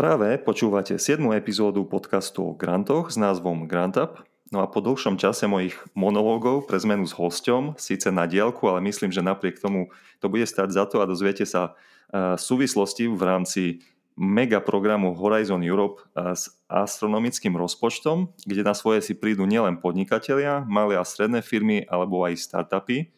[0.00, 1.20] Práve počúvate 7.
[1.36, 4.24] epizódu podcastu o grantoch s názvom GrantUp.
[4.48, 8.80] No a po dlhšom čase mojich monológov pre zmenu s hosťom, síce na diálku, ale
[8.88, 9.92] myslím, že napriek tomu
[10.24, 11.76] to bude stať za to a dozviete sa
[12.08, 13.84] e, súvislosti v rámci
[14.16, 20.64] mega programu Horizon Europe e, s astronomickým rozpočtom, kde na svoje si prídu nielen podnikatelia,
[20.64, 23.12] malé a stredné firmy alebo aj startupy,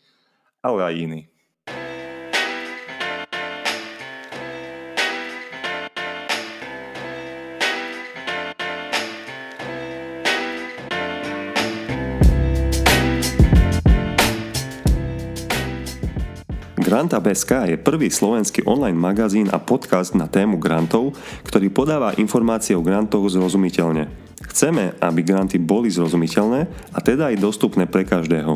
[0.59, 1.32] ale aj iní.
[17.02, 22.87] Granta.sk je prvý slovenský online magazín a podcast na tému grantov, ktorý podáva informácie o
[22.87, 24.06] grantoch zrozumiteľne.
[24.47, 28.55] Chceme, aby granty boli zrozumiteľné a teda aj dostupné pre každého.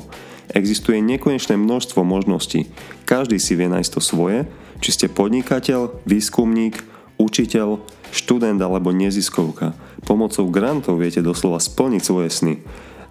[0.55, 2.71] Existuje nekonečné množstvo možností.
[3.03, 4.47] Každý si vie nájsť to svoje,
[4.79, 6.87] či ste podnikateľ, výskumník,
[7.19, 7.83] učiteľ,
[8.15, 9.75] študent alebo neziskovka.
[10.07, 12.55] Pomocou grantov viete doslova splniť svoje sny.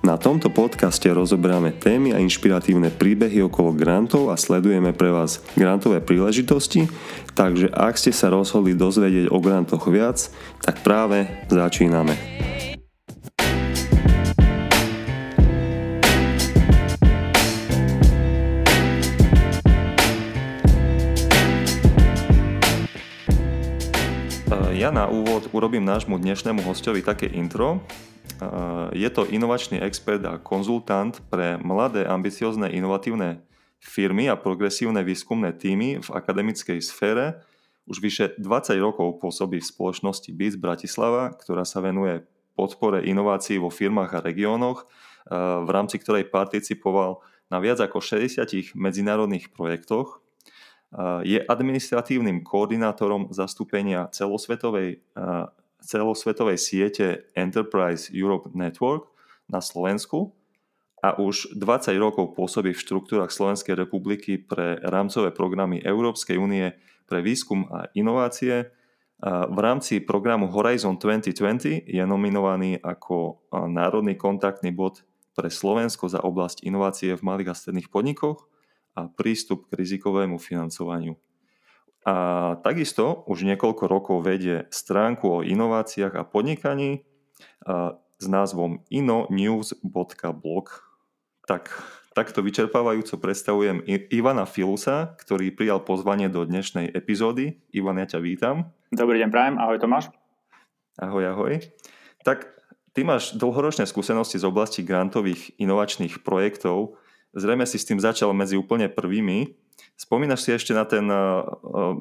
[0.05, 5.97] Na tomto podcaste rozoberáme témy a inšpiratívne príbehy okolo grantov a sledujeme pre vás grantové
[5.97, 6.85] príležitosti,
[7.33, 10.29] takže ak ste sa rozhodli dozvedieť o grantoch viac,
[10.61, 12.13] tak práve začíname.
[24.77, 27.81] Ja na úvod urobím nášmu dnešnému hostovi také intro,
[28.91, 33.43] je to inovačný expert a konzultant pre mladé, ambiciozne, inovatívne
[33.79, 37.39] firmy a progresívne výskumné týmy v akademickej sfére.
[37.85, 42.25] Už vyše 20 rokov pôsobí v spoločnosti BIS Bratislava, ktorá sa venuje
[42.57, 44.89] podpore inovácií vo firmách a regiónoch,
[45.65, 47.21] v rámci ktorej participoval
[47.53, 50.23] na viac ako 60 medzinárodných projektoch.
[51.21, 55.03] Je administratívnym koordinátorom zastúpenia celosvetovej
[55.85, 59.13] celosvetovej siete Enterprise Europe Network
[59.45, 60.33] na Slovensku
[61.05, 66.73] a už 20 rokov pôsobí v štruktúrach Slovenskej republiky pre rámcové programy Európskej únie
[67.05, 68.73] pre výskum a inovácie.
[69.25, 75.05] V rámci programu Horizon 2020 je nominovaný ako národný kontaktný bod
[75.37, 78.49] pre Slovensko za oblasť inovácie v malých a stredných podnikoch
[78.97, 81.15] a prístup k rizikovému financovaniu.
[82.05, 82.15] A
[82.61, 87.01] takisto už niekoľko rokov vedie stránku o inováciách a podnikaní
[88.21, 90.65] s názvom inonews.blog.
[91.49, 91.73] Tak,
[92.13, 97.57] takto vyčerpávajúco predstavujem Ivana Filusa, ktorý prijal pozvanie do dnešnej epizódy.
[97.73, 98.69] Ivan, ja ťa vítam.
[98.93, 99.57] Dobrý deň, Prajem.
[99.57, 100.13] Ahoj, Tomáš.
[101.01, 101.57] Ahoj, ahoj.
[102.21, 102.53] Tak
[102.93, 107.01] ty máš dlhoročné skúsenosti z oblasti grantových inovačných projektov.
[107.33, 109.64] Zrejme si s tým začal medzi úplne prvými.
[109.95, 111.95] Spomínaš si ešte na ten uh, uh,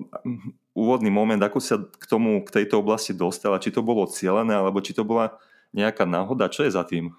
[0.75, 3.63] úvodný moment, ako sa k tomu, k tejto oblasti dostala?
[3.63, 5.39] Či to bolo cieľené, alebo či to bola
[5.71, 6.51] nejaká náhoda?
[6.51, 7.15] Čo je za tým?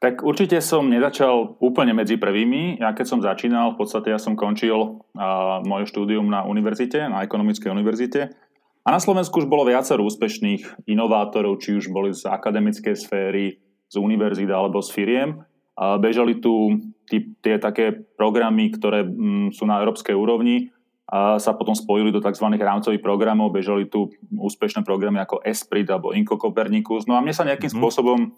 [0.00, 2.80] Tak určite som nezačal úplne medzi prvými.
[2.80, 7.20] Ja keď som začínal, v podstate ja som končil uh, moje štúdium na univerzite, na
[7.20, 8.32] ekonomickej univerzite.
[8.80, 13.60] A na Slovensku už bolo viacero úspešných inovátorov, či už boli z akademickej sféry,
[13.92, 15.44] z univerzity alebo z firiem.
[15.80, 16.76] Bežali tu
[17.10, 20.70] tí, tie také programy, ktoré m, mm, sú na európskej úrovni,
[21.10, 22.46] a sa potom spojili do tzv.
[22.54, 27.10] rámcových programov, bežali tu úspešné programy ako Esprit alebo Inco Copernicus.
[27.10, 27.82] No a mne sa nejakým mm-hmm.
[27.82, 28.30] spôsobom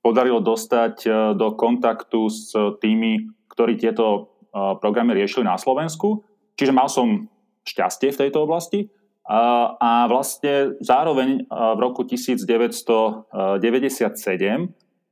[0.00, 4.20] podarilo dostať e, do kontaktu s tými, ktorí tieto e,
[4.80, 6.24] programy riešili na Slovensku.
[6.56, 7.28] Čiže mal som
[7.68, 8.88] šťastie v tejto oblasti.
[9.28, 13.28] A, a vlastne zároveň e, v roku 1997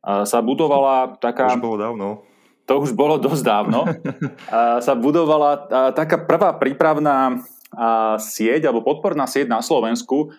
[0.02, 1.54] sa budovala taká...
[1.54, 2.08] Už bolo dávno
[2.62, 3.90] to už bolo dosť dávno,
[4.86, 7.42] sa budovala taká prvá prípravná
[8.22, 10.30] sieť alebo podporná sieť na Slovensku,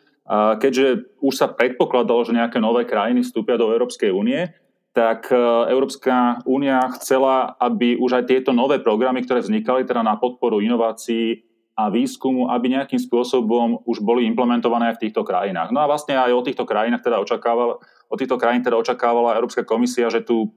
[0.57, 4.56] keďže už sa predpokladalo, že nejaké nové krajiny vstúpia do Európskej únie,
[4.94, 5.35] tak e,
[5.73, 11.41] Európska únia chcela, aby už aj tieto nové programy, ktoré vznikali teda na podporu inovácií
[11.73, 15.73] a výskumu, aby nejakým spôsobom už boli implementované aj v týchto krajinách.
[15.73, 17.82] No a vlastne aj o týchto krajinách teda očakávala,
[18.14, 20.54] o týchto krajín teda očakávala Európska komisia, že tu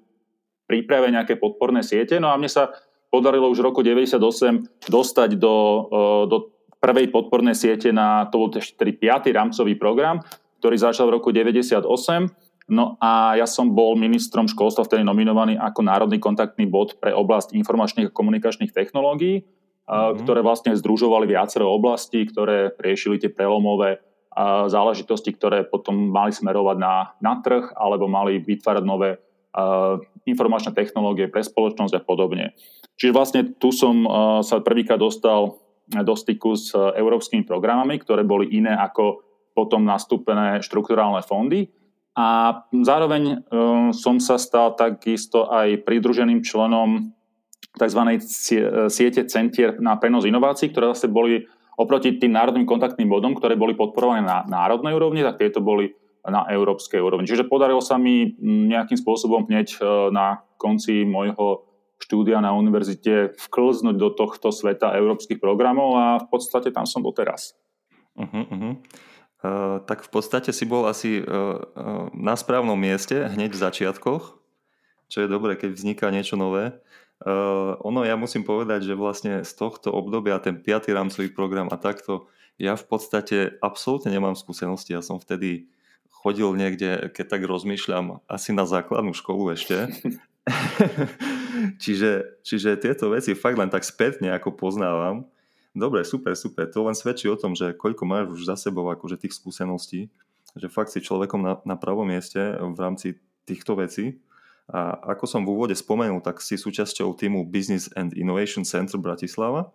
[0.69, 2.21] príprave nejaké podporné siete.
[2.21, 2.77] No a mne sa
[3.09, 4.21] podarilo už v roku 98
[4.93, 5.57] dostať do,
[5.89, 6.37] e, do
[6.77, 10.21] prvej podpornej siete na, to bol tedy piatý rámcový program,
[10.61, 11.89] ktorý začal v roku 98.
[12.67, 17.55] No a ja som bol ministrom školstva vtedy nominovaný ako národný kontaktný bod pre oblasť
[17.55, 19.47] informačných a komunikačných technológií,
[19.87, 20.27] mm-hmm.
[20.27, 24.03] ktoré vlastne združovali viacero oblastí, ktoré riešili tie prelomové
[24.69, 29.17] záležitosti, ktoré potom mali smerovať na, na trh alebo mali vytvárať nové
[30.29, 32.53] informačné technológie pre spoločnosť a podobne.
[33.01, 34.05] Čiže vlastne tu som
[34.45, 35.57] sa prvýkrát dostal
[35.89, 39.25] do styku s európskymi programami, ktoré boli iné ako
[39.57, 41.73] potom nastúpené štrukturálne fondy.
[42.17, 43.45] A zároveň
[43.97, 47.13] som sa stal takisto aj pridruženým členom
[47.77, 48.03] tzv.
[48.89, 51.45] siete centier na prenos inovácií, ktoré zase boli
[51.77, 55.93] oproti tým národným kontaktným bodom, ktoré boli podporované na národnej úrovni, tak tieto boli
[56.27, 57.29] na európskej úrovni.
[57.29, 59.79] Čiže podarilo sa mi nejakým spôsobom hneď
[60.11, 61.63] na konci môjho
[62.03, 67.57] štúdia na univerzite vklznúť do tohto sveta európskych programov a v podstate tam som doteraz.
[68.17, 68.75] Uh-huh, uh-huh.
[69.45, 74.25] Uh, tak v podstate si bol asi uh, uh, na správnom mieste hneď v začiatkoch,
[75.07, 76.73] čo je dobré, keď vzniká niečo nové.
[77.17, 81.81] Uh, ono, ja musím povedať, že vlastne z tohto obdobia ten piatý rámcový program a
[81.81, 82.29] takto,
[82.61, 84.93] ja v podstate absolútne nemám skúsenosti.
[84.93, 85.69] Ja som vtedy
[86.13, 89.89] chodil niekde, keď tak rozmýšľam, asi na základnú školu ešte.
[91.83, 95.29] čiže, čiže tieto veci fakt len tak spätne ako poznávam.
[95.77, 96.65] Dobre, super, super.
[96.73, 100.09] To len svedčí o tom, že koľko máš už za sebou akože tých skúseností,
[100.57, 104.17] že fakt si človekom na, na pravom mieste v rámci týchto vecí.
[104.67, 109.71] A ako som v úvode spomenul, tak si súčasťou týmu Business and Innovation Center Bratislava,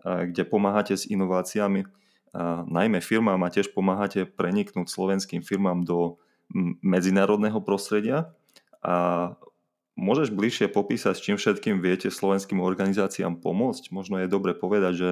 [0.00, 1.84] kde pomáhate s inováciami,
[2.64, 6.16] najmä firmám a tiež pomáhate preniknúť slovenským firmám do
[6.80, 8.32] medzinárodného prostredia.
[8.80, 9.36] A
[10.00, 13.92] Môžeš bližšie popísať, s čím všetkým viete slovenským organizáciám pomôcť?
[13.92, 15.10] Možno je dobre povedať, že,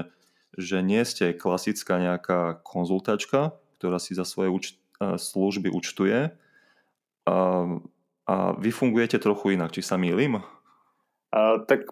[0.57, 7.37] že nie ste klasická nejaká konzultačka, ktorá si za svoje uč- služby účtuje a,
[8.29, 9.73] a vy fungujete trochu inak.
[9.73, 10.37] Či sa mýlim?
[10.37, 11.89] Uh, tak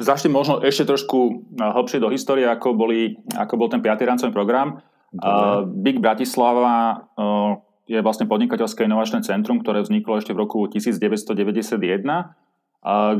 [0.00, 4.08] začnem možno ešte trošku hlbšie do histórie, ako, boli, ako bol ten 5.
[4.08, 4.80] rámcový program.
[5.12, 12.00] Uh, Big Bratislava uh, je vlastne podnikateľské inovačné centrum, ktoré vzniklo ešte v roku 1991,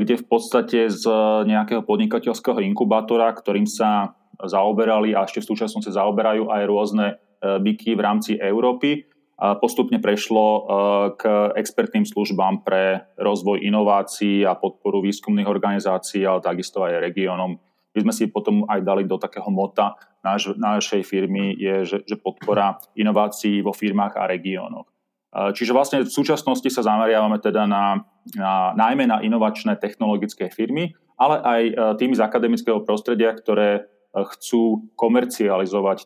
[0.01, 1.03] kde v podstate z
[1.47, 7.15] nejakého podnikateľského inkubátora, ktorým sa zaoberali a ešte v súčasnosti zaoberajú aj rôzne e,
[7.61, 9.07] byky v rámci Európy,
[9.37, 10.61] postupne prešlo e,
[11.17, 11.23] k
[11.57, 17.57] expertným službám pre rozvoj inovácií a podporu výskumných organizácií, ale takisto aj regiónom.
[17.93, 22.15] My sme si potom aj dali do takého mota náš, našej firmy je, že, že
[22.17, 24.89] podpora inovácií vo firmách a regiónoch.
[25.33, 28.05] Čiže vlastne v súčasnosti sa zameriavame teda na,
[28.37, 33.81] na, najmä na inovačné technologické firmy, ale aj e, tými z akademického prostredia, ktoré e,
[34.13, 36.05] chcú komercializovať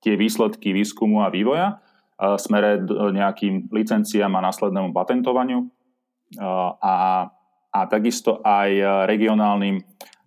[0.00, 1.83] tie výsledky výskumu a vývoja e,
[2.14, 5.66] smere nejakým licenciám a následnému patentovaniu
[6.38, 7.26] a,
[7.74, 8.70] a takisto aj
[9.10, 9.82] regionálnym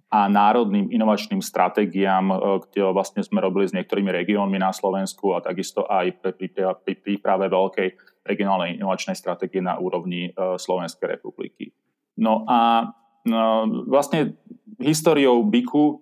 [0.08, 5.44] a národným inovačným stratégiám, e, kde vlastne sme robili s niektorými regiónmi na Slovensku a
[5.44, 6.24] takisto aj
[6.88, 7.88] pri príprave veľkej
[8.24, 11.76] regionálnej inovačnej stratégie na úrovni e, Slovenskej republiky.
[12.18, 12.92] No a
[13.92, 14.40] vlastne
[14.80, 15.96] históriou BIKu e,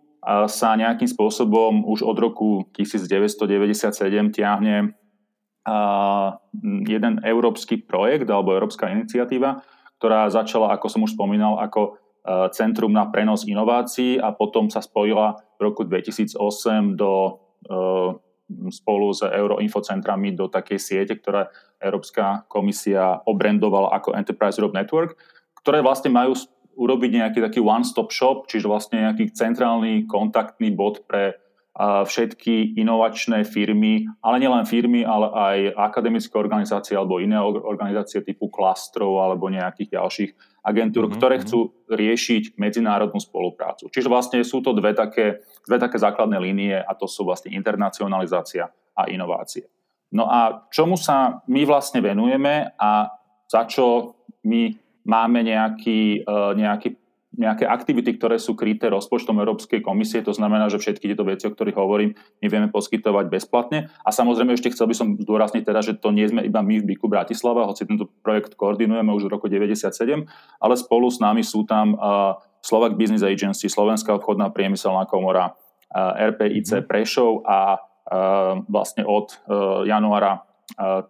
[0.53, 3.89] sa nejakým spôsobom už od roku 1997
[4.29, 4.93] tiahne
[6.85, 9.65] jeden európsky projekt alebo európska iniciatíva,
[9.97, 14.81] ktorá začala, ako som už spomínal, ako Eh, Centrum na prenos inovácií a potom sa
[14.81, 17.38] spojila v roku 2008 do,
[17.69, 18.09] eh,
[18.73, 25.13] spolu s Euroinfocentrami do takej siete, ktorá Európska komisia obrendovala ako Enterprise Europe Network,
[25.62, 26.33] ktoré vlastne majú
[26.73, 31.38] urobiť nejaký taký one-stop shop, čiže vlastne nejaký centrálny kontaktný bod pre
[31.75, 39.20] všetky inovačné firmy, ale nielen firmy, ale aj akademické organizácie alebo iné organizácie typu klastrov
[39.20, 40.32] alebo nejakých ďalších
[40.63, 41.20] agentúr, mm-hmm.
[41.20, 41.41] ktoré mhm.
[41.44, 41.60] chcú
[41.91, 43.91] riešiť medzinárodnú spoluprácu.
[43.91, 48.72] Čiže vlastne sú to dve také, dve také základné línie a to sú vlastne internacionalizácia
[48.96, 49.67] a inovácie.
[50.15, 53.12] No a čomu sa my vlastne venujeme a
[53.51, 54.15] za čo
[54.48, 54.72] my
[55.03, 57.04] máme nejaký, e, nejaký
[57.36, 60.24] nejaké aktivity, ktoré sú kryté rozpočtom Európskej komisie.
[60.24, 63.92] To znamená, že všetky tieto veci, o ktorých hovorím, my vieme poskytovať bezplatne.
[64.04, 66.96] A samozrejme ešte chcel by som zdôrazniť teda, že to nie sme iba my v
[66.96, 70.25] Biku Bratislava, hoci tento projekt koordinujeme už v roku 1997,
[70.63, 71.94] ale spolu s nami sú tam
[72.65, 75.54] Slovak Business Agency, Slovenská obchodná priemyselná komora,
[75.96, 76.86] RPIC mhm.
[76.89, 77.77] Prešov a
[78.70, 79.34] vlastne od
[79.86, 80.46] januára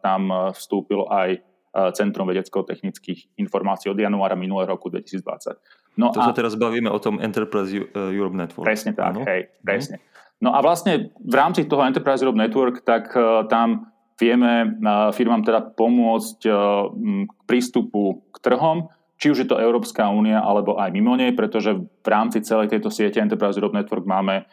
[0.03, 1.43] tam vstúpil aj
[1.91, 5.84] Centrum vedecko-technických informácií od januára minulého roku 2020.
[5.95, 8.67] No to a, sa teraz bavíme o tom Enterprise e, Europe Network.
[8.67, 9.23] Presne tak, ano?
[9.23, 10.03] hej, presne.
[10.43, 13.87] No a vlastne v rámci toho Enterprise Europe Network, tak uh, tam
[14.19, 16.91] vieme uh, firmám teda pomôcť uh,
[17.23, 21.71] k prístupu k trhom, či už je to Európska únia alebo aj mimo nej, pretože
[21.79, 24.43] v rámci celej tejto siete Enterprise Europe Network máme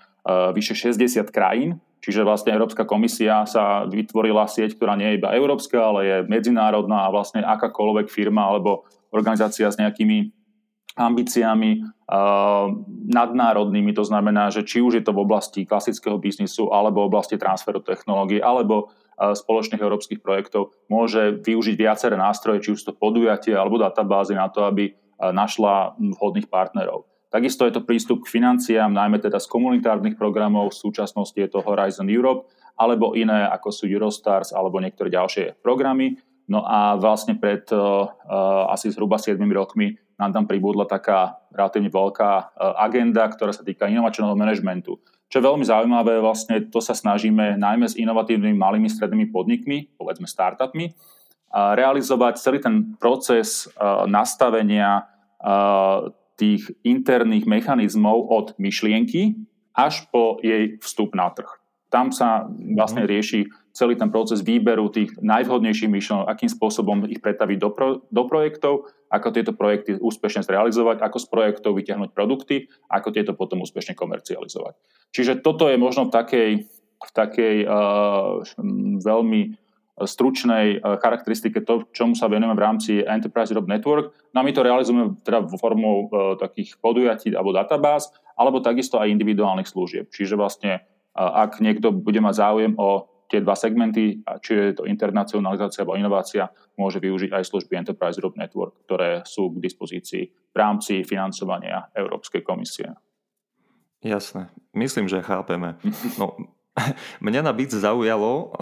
[0.54, 5.78] vyše 60 krajín, Čiže vlastne Európska komisia sa vytvorila sieť, ktorá nie je iba európska,
[5.78, 8.82] ale je medzinárodná a vlastne akákoľvek firma alebo
[9.14, 10.34] organizácia s nejakými
[10.99, 12.68] ambíciami uh,
[13.08, 17.40] nadnárodnými, to znamená, že či už je to v oblasti klasického biznisu, alebo v oblasti
[17.40, 23.78] transferu technológií, alebo spoločných európskych projektov môže využiť viaceré nástroje, či už to podujatie alebo
[23.78, 27.06] databázy na to, aby našla vhodných partnerov.
[27.30, 31.64] Takisto je to prístup k financiám, najmä teda z komunitárnych programov, v súčasnosti je to
[31.64, 36.18] Horizon Europe, alebo iné ako sú Eurostars alebo niektoré ďalšie programy.
[36.50, 38.11] No a vlastne pred uh,
[38.68, 43.91] asi zhruba 7 rokmi nám tam pribudla taká relatívne veľká uh, agenda, ktorá sa týka
[43.91, 45.02] inovačného manažmentu.
[45.26, 50.31] Čo je veľmi zaujímavé, vlastne to sa snažíme najmä s inovatívnymi malými strednými podnikmi, povedzme
[50.31, 55.11] startupmi, uh, realizovať celý ten proces uh, nastavenia
[56.38, 59.43] tých interných mechanizmov od myšlienky
[59.75, 61.62] až po jej vstup na trh.
[61.92, 63.11] Tam sa vlastne mhm.
[63.12, 63.40] rieši
[63.72, 68.88] celý ten proces výberu tých najvhodnejších myšlenok, akým spôsobom ich pretaviť do, pro, do projektov,
[69.12, 74.76] ako tieto projekty úspešne zrealizovať, ako z projektov vyťahnuť produkty, ako tieto potom úspešne komercializovať.
[75.12, 76.50] Čiže toto je možno v takej,
[77.00, 78.40] v takej uh,
[79.04, 79.56] veľmi
[80.00, 84.16] stručnej uh, charakteristike to, čomu sa venujeme v rámci Enterprise Europe Network.
[84.32, 89.12] No a my to realizujeme teda formou uh, takých podujatí alebo databáz, alebo takisto aj
[89.12, 90.08] individuálnych služieb.
[90.08, 95.85] Čiže vlastne ak niekto bude mať záujem o tie dva segmenty, či je to internacionalizácia
[95.85, 101.00] alebo inovácia, môže využiť aj služby Enterprise Group Network, ktoré sú k dispozícii v rámci
[101.00, 102.92] financovania Európskej komisie.
[104.04, 104.52] Jasné.
[104.76, 105.81] Myslím, že chápeme.
[106.21, 106.37] No,
[107.25, 108.52] mňa na BIC zaujalo,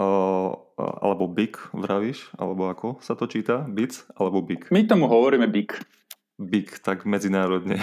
[0.79, 3.63] alebo BIC vravíš, alebo ako sa to číta?
[3.67, 4.71] BIC alebo BIC?
[4.71, 5.79] My tomu hovoríme BIC.
[6.41, 7.79] BIC, tak medzinárodne.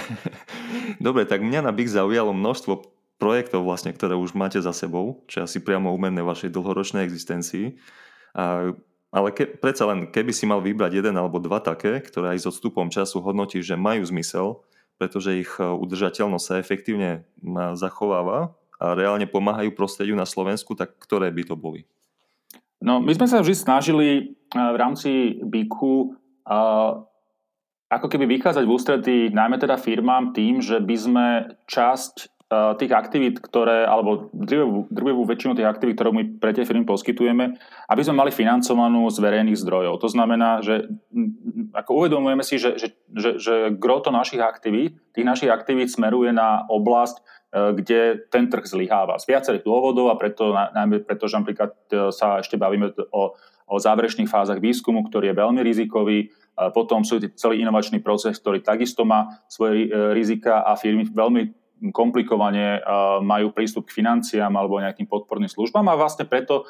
[1.04, 5.42] Dobre, tak mňa na BIC zaujalo množstvo projektov vlastne, ktoré už máte za sebou, čo
[5.42, 7.74] asi priamo umenné vašej dlhoročnej existencii.
[8.38, 8.72] A,
[9.10, 12.48] ale ke, predsa len, keby si mal vybrať jeden alebo dva také, ktoré aj s
[12.54, 14.62] odstupom času hodnotíš, že majú zmysel,
[14.96, 17.26] pretože ich e, udržateľnosť sa efektívne
[17.74, 21.82] zachováva a reálne pomáhajú prostrediu na Slovensku, tak ktoré by to boli?
[22.78, 24.22] No, my sme sa vždy snažili e,
[24.54, 26.14] v rámci BIKu
[27.88, 31.26] ako keby vychádzať v ústretí najmä teda firmám tým, že by sme
[31.68, 37.60] časť tých aktivít, ktoré, alebo drvivú, väčšinu tých aktivít, ktorú my pre tie firmy poskytujeme,
[37.92, 40.00] aby sme mali financovanú z verejných zdrojov.
[40.00, 40.88] To znamená, že
[41.76, 46.64] ako uvedomujeme si, že, že, že, že groto našich aktivít, tých našich aktivít smeruje na
[46.72, 48.00] oblasť, eh, kde
[48.32, 49.20] ten trh zlyháva.
[49.20, 53.36] Z viacerých dôvodov a preto, najmä preto, že napríklad eh, sa ešte bavíme o,
[53.68, 56.32] o záverečných fázach výskumu, ktorý je veľmi rizikový,
[56.74, 61.54] potom sú celý inovačný proces, ktorý takisto má svoje rizika a firmy veľmi
[61.94, 62.82] komplikovane
[63.22, 66.66] majú prístup k financiám alebo nejakým podporným službám a vlastne preto,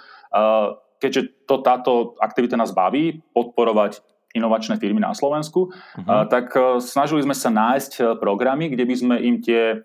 [1.01, 4.05] keďže to, táto aktivita nás baví, podporovať
[4.37, 6.29] inovačné firmy na Slovensku, uh-huh.
[6.29, 6.53] tak
[6.85, 9.81] snažili sme sa nájsť programy, kde by sme im tie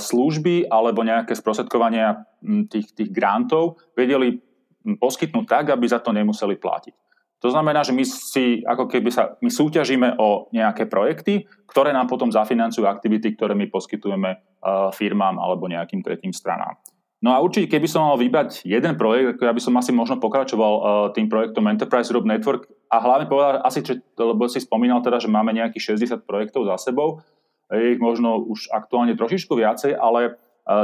[0.00, 2.24] služby alebo nejaké sprostredkovania
[2.72, 4.40] tých, tých grantov vedeli
[4.84, 6.94] poskytnúť tak, aby za to nemuseli platiť.
[7.42, 12.08] To znamená, že my si ako keby sa, my súťažíme o nejaké projekty, ktoré nám
[12.08, 16.78] potom zafinancujú aktivity, ktoré my poskytujeme uh, firmám alebo nejakým tretím stranám.
[17.24, 20.72] No a určite, keby som mal vybrať jeden projekt, ja by som asi možno pokračoval
[20.72, 25.20] uh, tým projektom Enterprise Europe Network a hlavne povedal asi, že, lebo si spomínal teda,
[25.20, 27.24] že máme nejakých 60 projektov za sebou,
[27.72, 30.36] je ich možno už aktuálne trošičku viacej, ale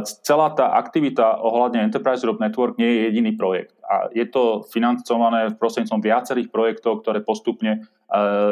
[0.05, 3.73] Celá tá aktivita ohľadne Enterprise Europe Network nie je jediný projekt.
[3.91, 7.91] A je to financované prostredníctvom viacerých projektov, ktoré postupne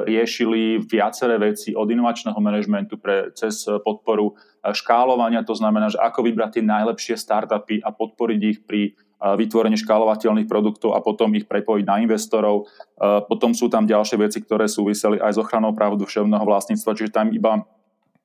[0.02, 4.34] riešili viaceré veci od inovačného manažmentu pre, cez podporu
[4.66, 10.46] škálovania, to znamená, že ako vybrať tie najlepšie startupy a podporiť ich pri vytvorení škálovateľných
[10.46, 12.70] produktov a potom ich prepojiť na investorov.
[13.30, 17.30] Potom sú tam ďalšie veci, ktoré súviseli aj s ochranou práv duševného vlastníctva, čiže tam
[17.30, 17.62] iba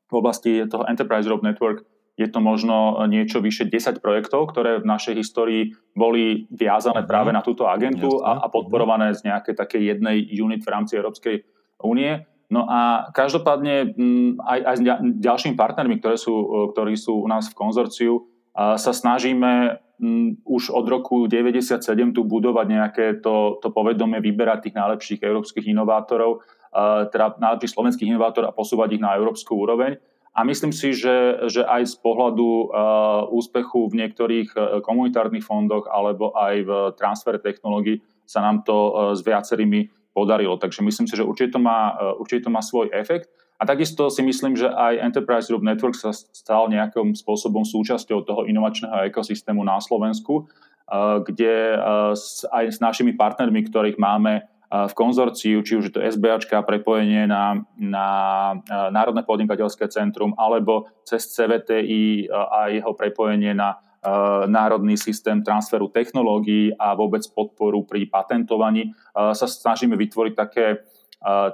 [0.10, 4.86] v oblasti toho Enterprise Europe Network je to možno niečo vyše 10 projektov, ktoré v
[4.86, 7.10] našej histórii boli viazané uh-huh.
[7.10, 11.42] práve na túto agentu a, a podporované z nejakej takej jednej unit v rámci Európskej
[11.82, 12.30] únie.
[12.54, 13.98] No a každopádne
[14.46, 14.82] aj, aj s
[15.26, 19.82] ďalšími partnermi, ktoré sú, ktorí sú u nás v konzorciu, sa snažíme
[20.46, 21.82] už od roku 97
[22.14, 26.46] tu budovať nejaké to, to povedomie, vyberať tých najlepších európskych inovátorov,
[27.10, 29.98] teda najlepších slovenských inovátorov a posúvať ich na európsku úroveň.
[30.34, 35.86] A myslím si, že, že aj z pohľadu uh, úspechu v niektorých uh, komunitárnych fondoch
[35.86, 40.58] alebo aj v transfere technológií sa nám to uh, s viacerými podarilo.
[40.58, 43.30] Takže myslím si, že určite to má, určite to má svoj efekt.
[43.58, 48.46] A takisto si myslím, že aj Enterprise Group Network sa stal nejakým spôsobom súčasťou toho
[48.46, 50.46] inovačného ekosystému na Slovensku,
[51.26, 51.80] kde
[52.54, 57.62] aj s našimi partnermi, ktorých máme v konzorciu, či už je to SBAčka, prepojenie na,
[57.78, 58.08] na
[58.90, 63.78] Národné podnikateľské centrum, alebo cez CVTI a jeho prepojenie na
[64.50, 70.84] národný systém transferu technológií a vôbec podporu pri patentovaní, sa snažíme vytvoriť také,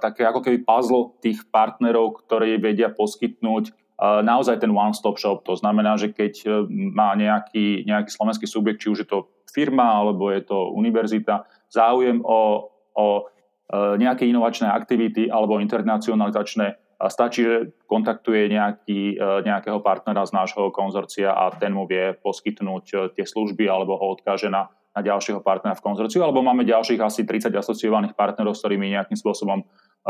[0.02, 5.44] také ako keby puzzle tých partnerov, ktorí vedia poskytnúť naozaj ten one-stop shop.
[5.44, 10.32] To znamená, že keď má nejaký, nejaký slovenský subjekt, či už je to firma alebo
[10.32, 13.32] je to univerzita, záujem o, o
[13.70, 21.32] nejaké inovačné aktivity alebo internacionalizačné Stačí, že kontaktuje nejaký, e, nejakého partnera z nášho konzorcia
[21.32, 25.80] a ten mu vie poskytnúť e, tie služby alebo ho odkáže na, na ďalšieho partnera
[25.80, 29.66] v konzorciu, alebo máme ďalších asi 30 asociovaných partnerov, s ktorými nejakým spôsobom e,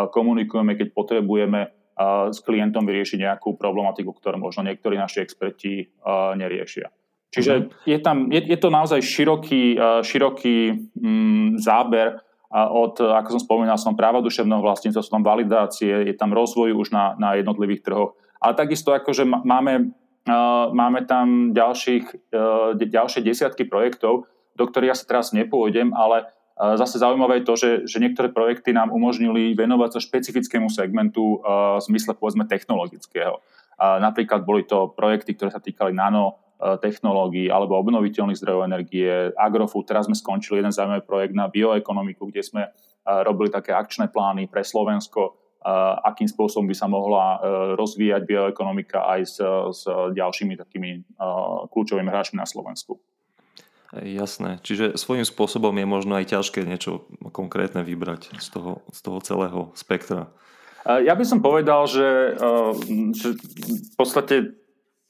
[0.09, 1.77] komunikujeme, keď potrebujeme
[2.31, 5.83] s klientom vyriešiť nejakú problematiku, ktorú možno niektorí naši experti
[6.39, 6.87] neriešia.
[7.27, 7.63] Čiže mhm.
[7.83, 9.75] je, tam, je, je to naozaj široký,
[10.07, 16.09] široký mm, záber a od, ako som spomínal, som práva duševného vlastníctva, sú tam validácie,
[16.09, 18.17] je tam rozvoj už na, na jednotlivých trhoch.
[18.41, 19.93] Ale takisto akože máme,
[20.25, 24.25] uh, máme tam ďalších, uh, ďalšie desiatky projektov,
[24.57, 28.33] do ktorých ja sa teraz nepôjdem, ale uh, zase zaujímavé je to, že, že niektoré
[28.33, 33.45] projekty nám umožnili venovať sa špecifickému segmentu uh, v zmysle povedzme technologického.
[33.77, 39.87] Uh, napríklad boli to projekty, ktoré sa týkali nano, technológií alebo obnoviteľných zdrojov energie, agrofood.
[39.87, 42.71] Teraz sme skončili jeden zaujímavý projekt na bioekonomiku, kde sme eh,
[43.23, 45.71] robili také akčné plány pre Slovensko, eh,
[46.03, 47.39] akým spôsobom by sa mohla
[47.79, 49.37] rozvíjať bioekonomika aj s,
[49.71, 49.81] s
[50.15, 51.15] ďalšími takými
[51.71, 52.99] kľúčovými hráčmi na Slovensku.
[53.89, 54.61] Jasné.
[54.61, 59.59] Čiže svojím spôsobom je možno aj ťažké niečo konkrétne vybrať z toho, z toho celého
[59.73, 60.29] spektra.
[60.85, 62.37] Ja by som povedal, že,
[63.17, 64.53] že v podstate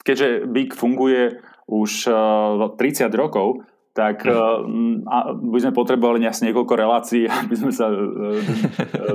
[0.04, 1.40] keďže BIG funguje
[1.70, 5.02] už 30 eh, rokov, tak mm.
[5.50, 7.98] by sme potrebovali asi niekoľko relácií, aby sme sa eh,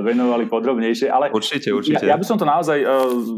[0.00, 1.08] venovali podrobnejšie.
[1.10, 2.04] Ale určite, určite.
[2.04, 2.80] Ja, ja by som to naozaj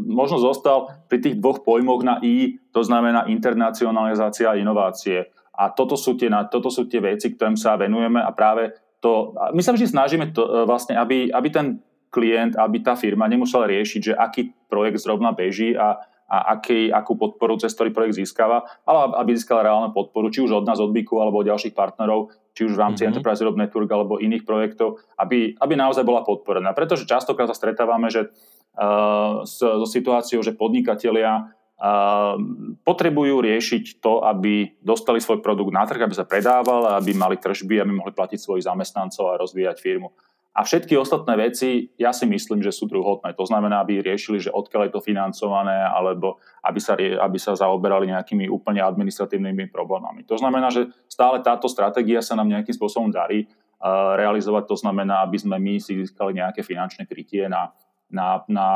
[0.07, 5.31] možno zostal pri tých dvoch pojmoch na I, to znamená internacionalizácia a inovácie.
[5.59, 8.71] A toto sú tie, toto sú tie veci, ktorým sa venujeme a práve
[9.03, 13.69] to, my sa vždy snažíme to, vlastne, aby, aby ten klient, aby tá firma nemusela
[13.69, 18.69] riešiť, že aký projekt zrovna beží a a aký, akú podporu cez ktorý projekt získava,
[18.85, 22.29] ale aby získala reálnu podporu, či už od nás, od BIKu, alebo od ďalších partnerov,
[22.53, 23.17] či už v rámci mm-hmm.
[23.17, 26.77] Enterprise Europe Network alebo iných projektov, aby, aby naozaj bola podporená.
[26.77, 32.37] Pretože častokrát sa stretávame, že uh, so, so situáciou, že podnikatelia uh,
[32.85, 37.81] potrebujú riešiť to, aby dostali svoj produkt na trh, aby sa predával, aby mali tržby,
[37.81, 40.13] aby mohli platiť svojich zamestnancov a rozvíjať firmu.
[40.49, 43.37] A všetky ostatné veci, ja si myslím, že sú druhotné.
[43.37, 48.09] To znamená, aby riešili, že odkiaľ je to financované, alebo aby sa, aby sa zaoberali
[48.09, 50.25] nejakými úplne administratívnymi problémami.
[50.25, 54.73] To znamená, že stále táto stratégia sa nám nejakým spôsobom darí uh, realizovať.
[54.73, 57.69] To znamená, aby sme my si získali nejaké finančné krytie na,
[58.09, 58.67] na, na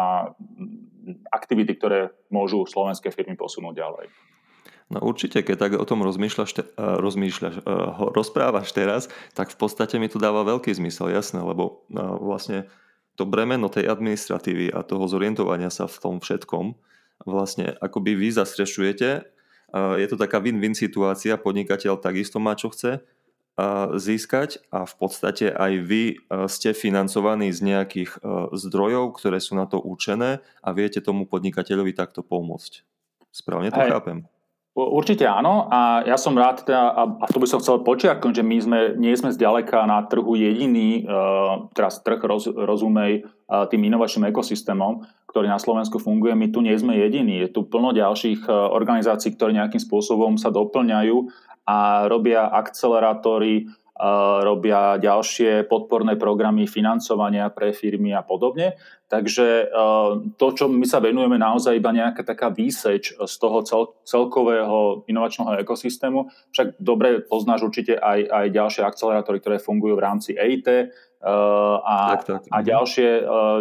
[1.33, 4.05] aktivity, ktoré môžu slovenské firmy posunúť ďalej.
[4.93, 9.57] No určite, keď tak o tom rozmýšľaš, te, uh, rozmýšľaš uh, rozprávaš teraz, tak v
[9.57, 12.69] podstate mi to dáva veľký zmysel, jasné, lebo uh, vlastne
[13.17, 16.77] to bremeno tej administratívy a toho zorientovania sa v tom všetkom
[17.29, 19.21] vlastne akoby vy zastrešujete.
[19.73, 23.05] Je to taká win-win situácia, podnikateľ takisto má čo chce
[24.01, 26.03] získať a v podstate aj vy
[26.49, 28.17] ste financovaní z nejakých
[28.49, 32.81] zdrojov, ktoré sú na to určené a viete tomu podnikateľovi takto pomôcť.
[33.29, 33.93] Správne to Hej.
[33.93, 34.25] chápem?
[34.73, 38.57] Určite áno a ja som rád, teda, a to by som chcel počiarknúť, že my
[38.57, 41.13] sme, nie sme zďaleka na trhu jediný, e,
[41.77, 46.33] teraz trh roz, rozumej e, tým inovačným ekosystémom, ktorý na Slovensku funguje.
[46.33, 47.45] My tu nie sme jediní.
[47.45, 51.21] Je tu plno ďalších e, organizácií, ktoré nejakým spôsobom sa doplňajú
[51.69, 53.69] a robia akcelerátory,
[54.43, 58.75] robia ďalšie podporné programy financovania pre firmy a podobne.
[59.07, 59.69] Takže
[60.35, 65.61] to, čo my sa venujeme, naozaj iba nejaká taká výseč z toho cel, celkového inovačného
[65.61, 66.27] ekosystému.
[66.51, 70.67] Však dobre poznáš určite aj, aj ďalšie akcelerátory, ktoré fungujú v rámci EIT
[71.23, 72.41] a, tak, tak.
[72.51, 73.09] a ďalšie,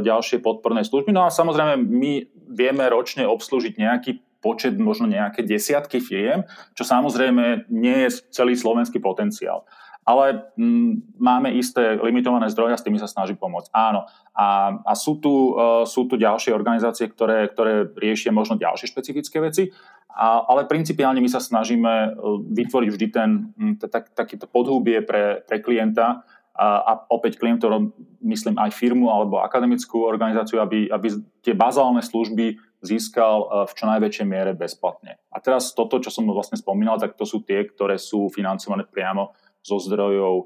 [0.03, 1.15] ďalšie podporné služby.
[1.15, 2.13] No a samozrejme, my
[2.51, 6.43] vieme ročne obslúžiť nejaký počet, možno nejaké desiatky firiem,
[6.75, 9.63] čo samozrejme nie je celý slovenský potenciál
[10.03, 13.71] ale mm, máme isté limitované zdroje a s tými sa snaží pomôcť.
[13.71, 14.11] Áno.
[14.35, 19.39] A, a sú, tu, uh, sú tu ďalšie organizácie, ktoré, ktoré riešia možno ďalšie špecifické
[19.39, 19.71] veci,
[20.13, 22.09] a, ale principiálne my sa snažíme e,
[22.53, 23.31] vytvoriť vždy ten,
[23.81, 26.21] tak, takýto podhubie pre, pre klienta
[26.53, 32.61] a, a opäť klientom myslím aj firmu alebo akademickú organizáciu, aby, aby tie bazálne služby
[32.85, 35.17] získal e, v čo najväčšej miere bezplatne.
[35.33, 39.33] A teraz toto, čo som vlastne spomínal, tak to sú tie, ktoré sú financované priamo
[39.63, 40.45] zo zdrojov e,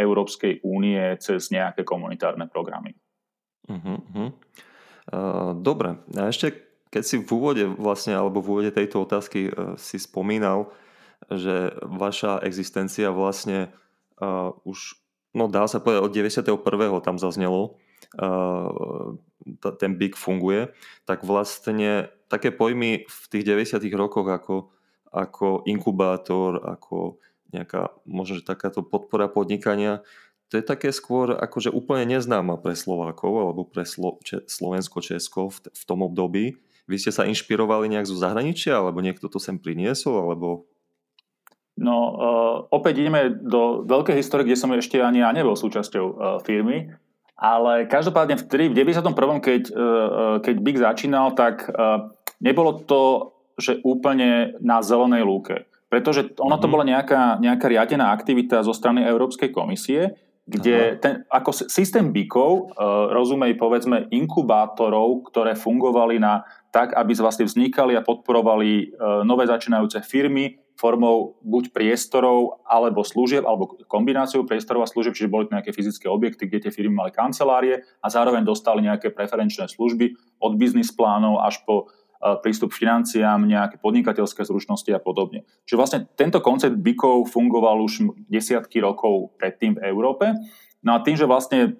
[0.00, 2.96] Európskej únie cez nejaké komunitárne programy.
[3.68, 4.32] Uh-huh.
[5.08, 9.76] Uh, dobre, a ešte keď si v úvode vlastne, alebo v úvode tejto otázky uh,
[9.76, 10.72] si spomínal,
[11.28, 13.68] že vaša existencia vlastne
[14.24, 14.96] uh, už,
[15.36, 17.04] no dá sa povedať, od 91.
[17.04, 17.76] tam zaznelo,
[18.16, 19.16] uh,
[19.76, 20.72] ten BIG funguje,
[21.04, 23.84] tak vlastne také pojmy v tých 90.
[23.96, 24.56] rokoch ako,
[25.12, 27.20] ako inkubátor, ako
[27.52, 30.04] nejaká, možno, že takáto podpora podnikania,
[30.48, 35.52] to je také skôr akože úplne neznáma pre Slovákov alebo pre Slo- Če- Slovensko, Česko
[35.52, 36.56] v, t- v tom období.
[36.88, 40.64] Vy ste sa inšpirovali nejak zo zahraničia, alebo niekto to sem priniesol, alebo...
[41.76, 46.16] No, uh, opäť ideme do veľkej histórie, kde som ešte ani ja nebol súčasťou uh,
[46.42, 46.90] firmy,
[47.38, 49.14] ale každopádne vtedy, v 91.
[49.38, 53.30] keď, uh, keď Big začínal, tak uh, nebolo to,
[53.60, 55.68] že úplne na zelenej lúke.
[55.88, 56.72] Pretože ono to mhm.
[56.72, 60.16] bola nejaká, nejaká riadená aktivita zo strany Európskej komisie,
[60.48, 66.40] kde ten, ako systém BIKov, uh, rozumej povedzme inkubátorov, ktoré fungovali na
[66.72, 73.42] tak, aby vlastne vznikali a podporovali uh, nové začínajúce firmy formou buď priestorov alebo služieb,
[73.42, 77.10] alebo kombináciou priestorov a služieb, čiže boli to nejaké fyzické objekty, kde tie firmy mali
[77.10, 81.90] kancelárie a zároveň dostali nejaké preferenčné služby od biznis plánov až po
[82.42, 85.46] prístup k financiám, nejaké podnikateľské zručnosti a podobne.
[85.66, 90.34] Čiže vlastne tento koncept BIKov fungoval už desiatky rokov predtým v Európe.
[90.82, 91.78] No a tým, že vlastne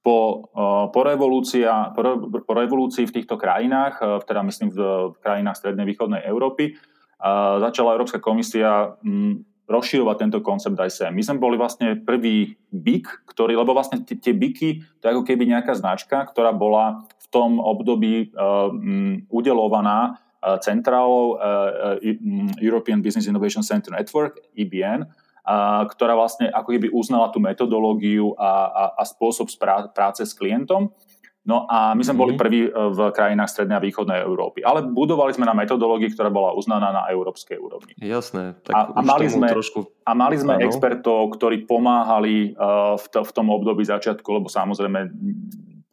[0.00, 0.48] po,
[0.94, 6.78] po, revolúcia, po, po revolúcii v týchto krajinách, teda myslím v krajinách strednej východnej Európy,
[7.60, 8.94] začala Európska komisia
[9.64, 11.10] rozširovať tento koncept aj sem.
[11.12, 15.48] My sme boli vlastne prvý BIK, ktorý, lebo vlastne tie BIKy, to je ako keby
[15.48, 18.70] nejaká značka, ktorá bola tom období uh,
[19.26, 21.98] udelovaná uh, centrálou uh,
[22.62, 25.10] European Business Innovation Center Network, EBN,
[25.92, 29.52] ktorá vlastne ako keby uznala tú metodológiu a, a, a spôsob
[29.92, 30.88] práce s klientom.
[31.44, 32.40] No a my sme boli mhm.
[32.40, 34.64] prví v krajinách Strednej a Východnej Európy.
[34.64, 37.92] Ale budovali sme na metodológii, ktorá bola uznaná na európskej úrovni.
[38.00, 38.56] Jasné.
[38.64, 39.84] Tak a, a, mali sme, trošku...
[40.08, 45.12] a mali sme expertov, ktorí pomáhali uh, v, to, v tom období začiatku, lebo samozrejme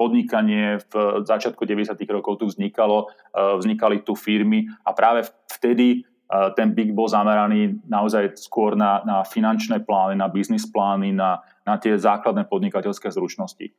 [0.02, 1.94] podnikanie v začiatku 90.
[2.10, 7.78] rokov tu vznikalo, e, vznikali tu firmy a práve vtedy e, ten BIG bol zameraný
[7.86, 13.70] naozaj skôr na, na finančné plány, na biznis plány, na, na tie základné podnikateľské zručnosti.
[13.70, 13.74] E,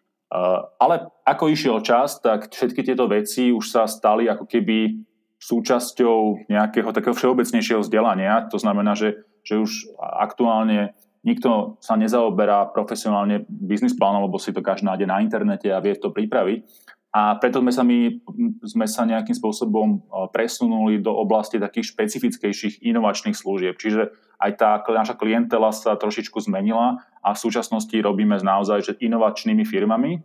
[0.79, 5.03] ale ako išiel čas, tak všetky tieto veci už sa stali ako keby
[5.43, 8.47] súčasťou nejakého takého všeobecnejšieho vzdelania.
[8.55, 14.63] To znamená, že, že už aktuálne nikto sa nezaoberá profesionálne biznis plánom, lebo si to
[14.63, 16.67] každý nájde na internete a vie to pripraviť.
[17.13, 18.25] A preto sme sa, my,
[18.65, 20.01] sme sa nejakým spôsobom
[20.33, 23.77] presunuli do oblasti takých špecifickejších inovačných služieb.
[23.77, 24.09] Čiže
[24.41, 30.25] aj tá naša klientela sa trošičku zmenila a v súčasnosti robíme naozaj že inovačnými firmami,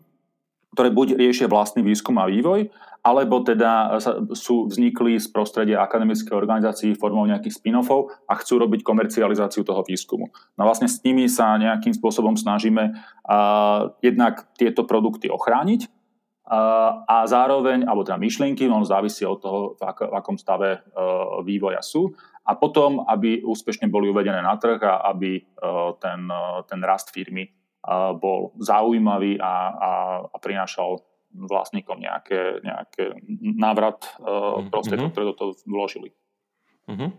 [0.78, 2.70] ktoré buď riešia vlastný výskum a vývoj,
[3.02, 3.98] alebo teda
[4.38, 10.30] sú, vznikli z prostredia akademickej organizácií formou nejakých spin-offov a chcú robiť komercializáciu toho výskumu.
[10.54, 17.26] No vlastne s nimi sa nejakým spôsobom snažíme uh, jednak tieto produkty ochrániť uh, a
[17.26, 21.82] zároveň, alebo teda myšlienky, on závisí od toho, v, ak, v akom stave uh, vývoja
[21.82, 22.14] sú,
[22.46, 27.10] a potom, aby úspešne boli uvedené na trh a aby uh, ten, uh, ten rast
[27.10, 27.50] firmy
[28.20, 29.92] bol zaujímavý a, a,
[30.28, 31.00] a prinášal
[31.32, 35.16] vlastníkom nejaké, nejaké návrat uh, prostriedkov, mm-hmm.
[35.16, 36.10] ktoré do toho vložili.
[36.88, 37.10] Mm-hmm.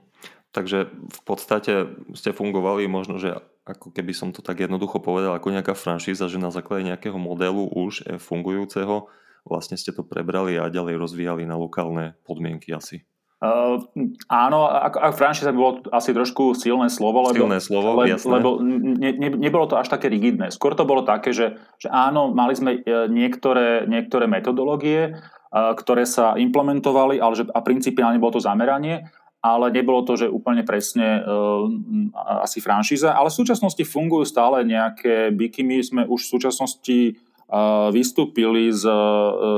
[0.49, 3.37] Takže v podstate ste fungovali možno, že
[3.69, 7.69] ako keby som to tak jednoducho povedal, ako nejaká franšíza, že na základe nejakého modelu
[7.69, 9.13] už e, fungujúceho
[9.45, 13.05] vlastne ste to prebrali a ďalej rozvíjali na lokálne podmienky asi.
[13.39, 13.79] Uh,
[14.27, 19.15] áno, ako, ako franšíza bolo asi trošku silné slovo, lebo, silné slovo, le, lebo ne,
[19.15, 20.51] ne, nebolo to až také rigidné.
[20.51, 26.03] Skôr to bolo také, že, že áno, mali sme e, niektoré, niektoré metodológie, uh, ktoré
[26.03, 29.07] sa implementovali, ale že, a principiálne bolo to zameranie,
[29.39, 33.15] ale nebolo to, že úplne presne uh, asi franšíza.
[33.15, 35.63] Ale v súčasnosti fungujú stále nejaké byky.
[35.63, 36.99] My sme už v súčasnosti
[37.47, 38.83] uh, vystúpili z,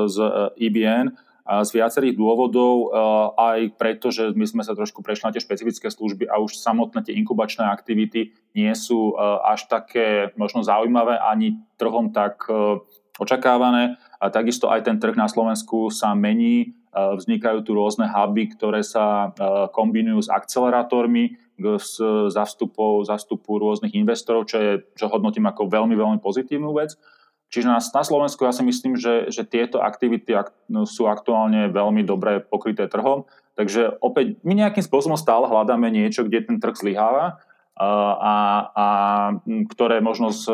[0.05, 0.17] z
[0.69, 1.17] IBN,
[1.51, 2.95] z viacerých dôvodov,
[3.35, 7.03] aj preto, že my sme sa trošku prešli na tie špecifické služby a už samotné
[7.03, 12.47] tie inkubačné aktivity nie sú až také možno zaujímavé ani trhom tak
[13.19, 13.99] očakávané.
[14.23, 19.35] A takisto aj ten trh na Slovensku sa mení, vznikajú tu rôzne huby, ktoré sa
[19.75, 21.95] kombinujú s akcelerátormi, z
[22.33, 26.97] zastupov, zastupu rôznych investorov, čo, je, čo hodnotím ako veľmi, veľmi pozitívnu vec.
[27.51, 31.67] Čiže na, na Slovensku ja si myslím, že, že tieto aktivity ak, no, sú aktuálne
[31.75, 33.27] veľmi dobre pokryté trhom.
[33.59, 37.43] Takže opäť my nejakým spôsobom stále hľadáme niečo, kde ten trh zlyháva
[37.75, 38.37] a,
[38.71, 38.87] a
[39.75, 40.47] ktoré možno z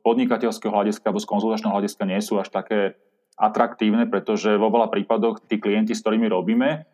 [0.00, 2.96] podnikateľského hľadiska alebo z konzultačného hľadiska nie sú až také
[3.36, 6.88] atraktívne, pretože vo veľa prípadoch tí klienti, s ktorými robíme,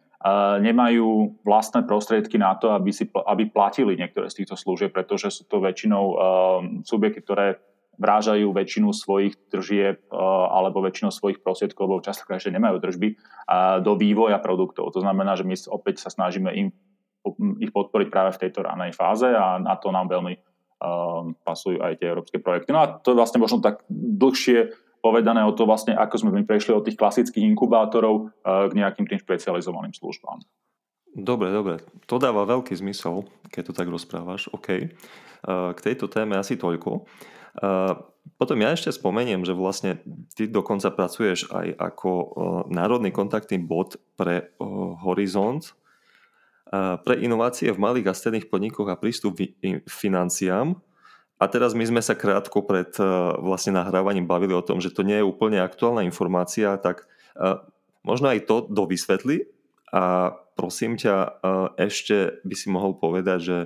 [0.59, 5.47] nemajú vlastné prostriedky na to, aby, si, aby platili niektoré z týchto služieb, pretože sú
[5.47, 6.05] to väčšinou
[6.83, 7.63] subjekty, ktoré
[7.97, 10.05] vrážajú väčšinu svojich tržieb
[10.53, 13.17] alebo väčšinu svojich prostriedkov, lebo častokrát ešte nemajú držby
[13.81, 14.93] do vývoja produktov.
[14.93, 16.71] To znamená, že my opäť sa snažíme im
[17.59, 20.39] ich podporiť práve v tejto ranej fáze a na to nám veľmi
[21.43, 22.71] pasujú aj tie európske projekty.
[22.71, 26.43] No a to je vlastne možno tak dlhšie povedané o to vlastne, ako sme my
[26.45, 30.45] prešli od tých klasických inkubátorov k nejakým tým špecializovaným službám.
[31.17, 31.81] Dobre, dobre.
[32.13, 34.53] To dáva veľký zmysel, keď to tak rozprávaš.
[34.53, 34.93] OK.
[35.47, 37.09] K tejto téme asi toľko.
[37.57, 37.95] Eh,
[38.37, 40.03] potom ja ešte spomeniem, že vlastne
[40.35, 42.11] ty dokonca pracuješ aj ako
[42.69, 44.51] národný kontaktný bod pre
[45.07, 45.63] Horizont,
[47.07, 50.75] pre inovácie v malých a stredných podnikoch a prístup k financiám.
[51.39, 52.91] A teraz my sme sa krátko pred
[53.41, 57.07] vlastne nahrávaním bavili o tom, že to nie je úplne aktuálna informácia, tak
[58.03, 59.49] možno aj to dovysvetli
[59.95, 61.41] a prosím ťa,
[61.79, 63.59] ešte by si mohol povedať, že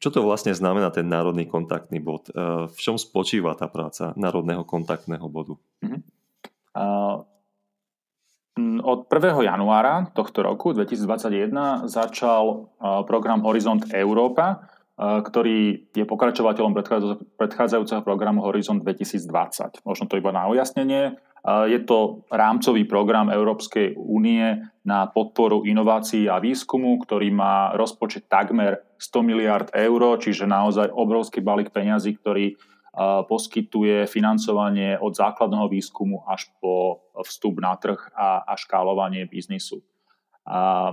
[0.00, 2.32] čo to vlastne znamená ten národný kontaktný bod?
[2.72, 5.60] V čom spočíva tá práca národného kontaktného bodu?
[5.84, 6.00] Uh-huh.
[6.72, 7.16] Uh,
[8.80, 9.44] od 1.
[9.44, 12.68] januára tohto roku 2021 začal
[13.06, 14.68] program Horizont Európa,
[15.00, 16.76] ktorý je pokračovateľom
[17.40, 19.80] predchádzajúceho programu Horizon 2020.
[19.88, 21.16] Možno to iba na ujasnenie.
[21.72, 28.84] Je to rámcový program Európskej únie na podporu inovácií a výskumu, ktorý má rozpočet takmer
[29.00, 32.60] 100 miliard eur, čiže naozaj obrovský balík peňazí, ktorý
[33.24, 39.80] poskytuje financovanie od základného výskumu až po vstup na trh a, a škálovanie biznisu.
[40.42, 40.90] A,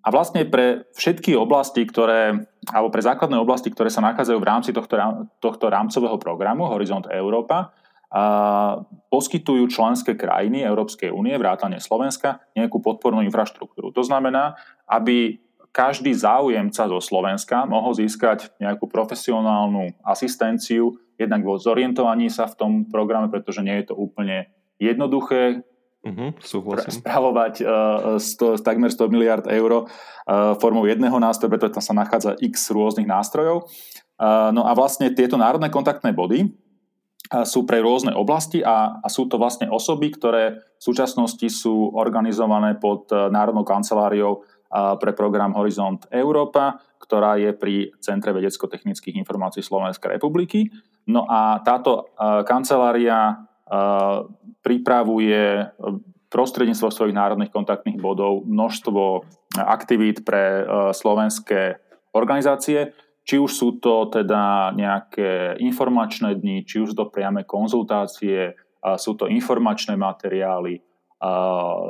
[0.00, 4.70] a vlastne pre všetky oblasti, ktoré, alebo pre základné oblasti, ktoré sa nachádzajú v rámci
[4.72, 4.96] tohto,
[5.44, 7.76] tohto rámcového programu Horizont Európa,
[8.10, 13.94] a poskytujú členské krajiny Európskej únie, vrátane Slovenska, nejakú podpornú infraštruktúru.
[13.94, 14.58] To znamená,
[14.90, 15.38] aby
[15.70, 22.72] každý záujemca zo Slovenska mohol získať nejakú profesionálnu asistenciu, jednak vo zorientovaní sa v tom
[22.90, 24.50] programe, pretože nie je to úplne
[24.82, 25.62] jednoduché
[26.00, 27.04] Uh-huh, súhlasím.
[27.04, 32.40] Spravovať uh, 100, takmer 100 miliard eur uh, formou jedného nástroja, pretože tam sa nachádza
[32.40, 33.68] x rôznych nástrojov.
[34.16, 36.48] Uh, no a vlastne tieto národné kontaktné body
[37.46, 42.74] sú pre rôzne oblasti a, a sú to vlastne osoby, ktoré v súčasnosti sú organizované
[42.74, 50.70] pod Národnou kanceláriou pre program Horizont Európa, ktorá je pri Centre vedecko-technických informácií Slovenskej republiky.
[51.10, 53.50] No a táto uh, kancelária
[54.66, 55.62] pripravuje
[56.26, 59.22] prostredníctvom svojich národných kontaktných bodov množstvo
[59.62, 61.78] aktivít pre slovenské
[62.10, 62.90] organizácie,
[63.22, 68.58] či už sú to teda nejaké informačné dni, či už to priame konzultácie,
[68.98, 70.82] sú to informačné materiály,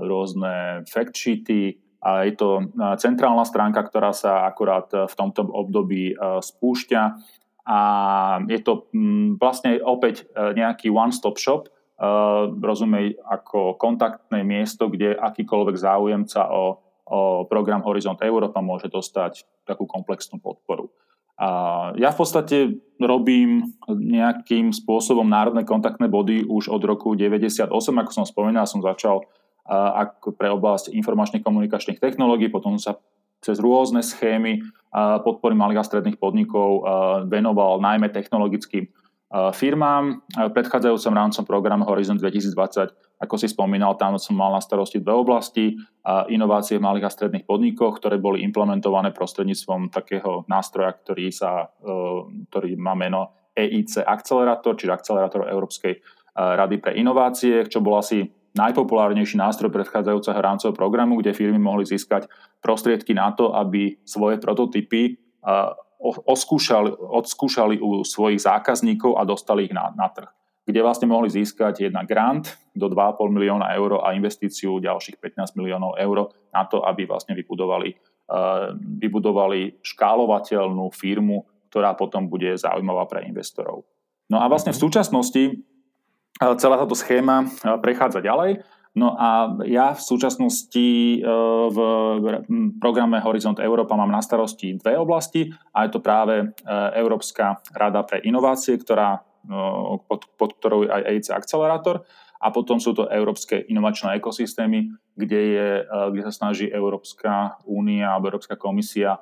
[0.04, 7.02] rôzne fact sheety, a je to centrálna stránka, ktorá sa akurát v tomto období spúšťa
[7.70, 7.78] a
[8.48, 11.70] je to mm, vlastne opäť e, nejaký one-stop shop, e,
[12.50, 19.84] rozumej ako kontaktné miesto, kde akýkoľvek záujemca o, o program Horizont Európa môže dostať takú
[19.84, 20.90] komplexnú podporu.
[21.40, 21.48] A
[21.96, 22.56] ja v podstate
[23.00, 29.22] robím nejakým spôsobom národné kontaktné body už od roku 98, ako som spomínal, som začal
[29.22, 29.24] e,
[29.70, 32.98] ako pre oblasť informačných komunikačných technológií, potom sa
[33.38, 34.60] cez rôzne schémy
[35.22, 36.84] podpory malých a stredných podnikov
[37.30, 38.90] venoval najmä technologickým
[39.54, 40.26] firmám.
[40.26, 45.14] V predchádzajúcom rámcom programu Horizon 2020, ako si spomínal, tam som mal na starosti dve
[45.14, 45.78] oblasti.
[46.34, 51.94] Inovácie v malých a stredných podnikoch, ktoré boli implementované prostredníctvom takého nástroja, ktorý, sa, e,
[52.50, 56.00] ktorý má meno EIC Accelerator, čiže Akcelerátor Európskej
[56.34, 62.26] rady pre inovácie, čo bol asi najpopulárnejší nástroj predchádzajúceho rámcového programu, kde firmy mohli získať
[62.58, 65.18] prostriedky na to, aby svoje prototypy
[66.26, 70.28] oskúšali, odskúšali u svojich zákazníkov a dostali ich na, na trh.
[70.64, 75.98] Kde vlastne mohli získať jedna grant do 2,5 milióna eur a investíciu ďalších 15 miliónov
[75.98, 77.96] eur na to, aby vlastne vybudovali,
[78.78, 83.86] vybudovali škálovateľnú firmu, ktorá potom bude zaujímavá pre investorov.
[84.30, 85.42] No a vlastne v súčasnosti
[86.40, 87.46] celá táto schéma e,
[87.80, 88.64] prechádza ďalej.
[88.90, 90.88] No a ja v súčasnosti
[91.20, 91.22] e,
[91.70, 91.78] v
[92.82, 96.46] programe Horizont Európa mám na starosti dve oblasti a je to práve e,
[96.98, 99.22] Európska rada pre inovácie, ktorá,
[100.08, 102.04] pod, pod ktorou je aj EIC Akcelerátor
[102.40, 108.32] a potom sú to európske inovačné ekosystémy, kde, je, kde sa snaží Európska únia alebo
[108.32, 109.20] Európska komisia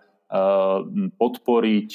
[1.19, 1.91] podporiť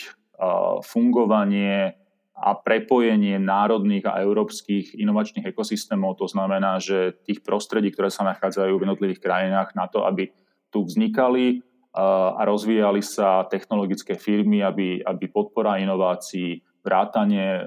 [0.83, 2.02] fungovanie
[2.33, 6.17] a prepojenie národných a európskych inovačných ekosystémov.
[6.17, 10.33] To znamená, že tých prostredí, ktoré sa nachádzajú v jednotlivých krajinách na to, aby
[10.73, 11.61] tu vznikali
[11.93, 17.63] a rozvíjali sa technologické firmy, aby, aby podpora inovácií, vrátanie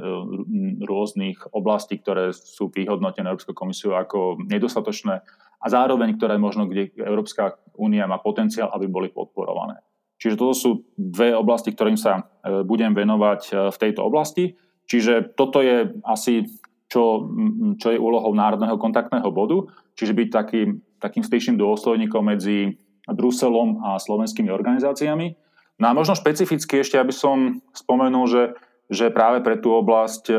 [0.85, 5.24] rôznych oblastí, ktoré sú vyhodnotené Európskou komisiou ako nedostatočné
[5.57, 9.81] a zároveň, ktoré možno, kde Európska únia má potenciál, aby boli podporované.
[10.16, 12.24] Čiže toto sú dve oblasti, ktorým sa
[12.64, 14.57] budem venovať v tejto oblasti.
[14.88, 16.46] Čiže toto je asi,
[16.88, 17.29] čo,
[17.76, 24.00] čo je úlohou Národného kontaktného bodu, čiže byť takým, takým styčným dôstojníkom medzi Bruselom a
[24.00, 25.37] slovenskými organizáciami.
[25.76, 28.44] No a možno špecificky ešte, aby som spomenul, že,
[28.88, 30.33] že práve pre tú oblasť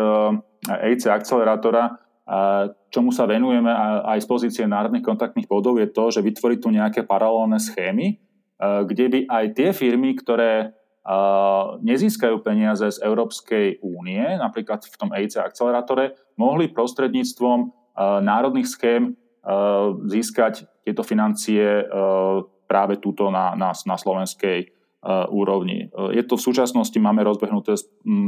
[0.65, 2.01] EIC e akcelerátora,
[2.91, 3.71] čomu sa venujeme
[4.03, 8.15] aj z pozície národných kontaktných bodov, je to, že vytvoriť tu nejaké paralelné schémy, e,
[8.61, 10.67] kde by aj tie firmy, ktoré e,
[11.85, 19.17] nezískajú peniaze z Európskej únie, napríklad v tom EIC akcelerátore, mohli prostredníctvom národných schém
[20.05, 21.81] získať tieto financie
[22.69, 24.69] práve túto na, na, na slovenskej
[25.33, 25.89] úrovni.
[26.13, 27.73] Je to v súčasnosti, máme rozbehnuté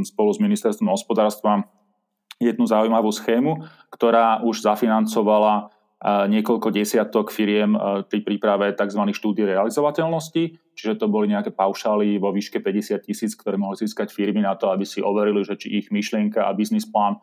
[0.10, 1.70] spolu s ministerstvom hospodárstva
[2.40, 7.76] jednu zaujímavú schému, ktorá už zafinancovala niekoľko desiatok firiem
[8.08, 9.04] pri príprave tzv.
[9.12, 14.40] štúdie realizovateľnosti, čiže to boli nejaké paušály vo výške 50 tisíc, ktoré mohli získať firmy
[14.40, 17.20] na to, aby si overili, že či ich myšlienka a biznis plán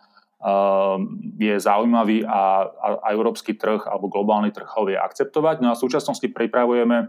[1.40, 5.64] je zaujímavý a, a, a európsky trh alebo globálny trh ho vie akceptovať.
[5.64, 7.08] No a v súčasnosti pripravujeme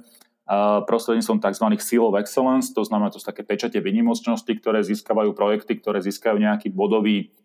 [0.88, 1.66] prostredníctvom tzv.
[1.84, 6.40] Seal of Excellence, to znamená, to sú také pečate vynimočnosti, ktoré získavajú projekty, ktoré získajú
[6.40, 7.36] nejaký bodový,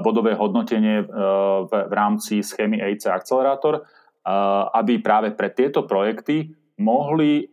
[0.00, 3.84] bodové hodnotenie v, v rámci schémy EIC Accelerator,
[4.72, 7.46] aby práve pre tieto projekty mohli,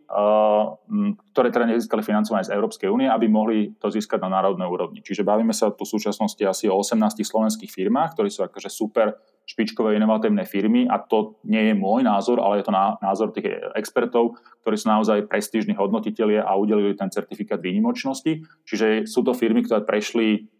[1.30, 4.98] ktoré teda nezískali financovanie z Európskej únie, aby mohli to získať na národnej úrovni.
[4.98, 9.14] Čiže bavíme sa tu v súčasnosti asi o 18 slovenských firmách, ktorí sú akože super
[9.46, 14.38] špičkové inovatívne firmy a to nie je môj názor, ale je to názor tých expertov,
[14.66, 18.42] ktorí sú naozaj prestížni hodnotitelia a udelili ten certifikát výnimočnosti.
[18.66, 20.50] Čiže sú to firmy, ktoré prešli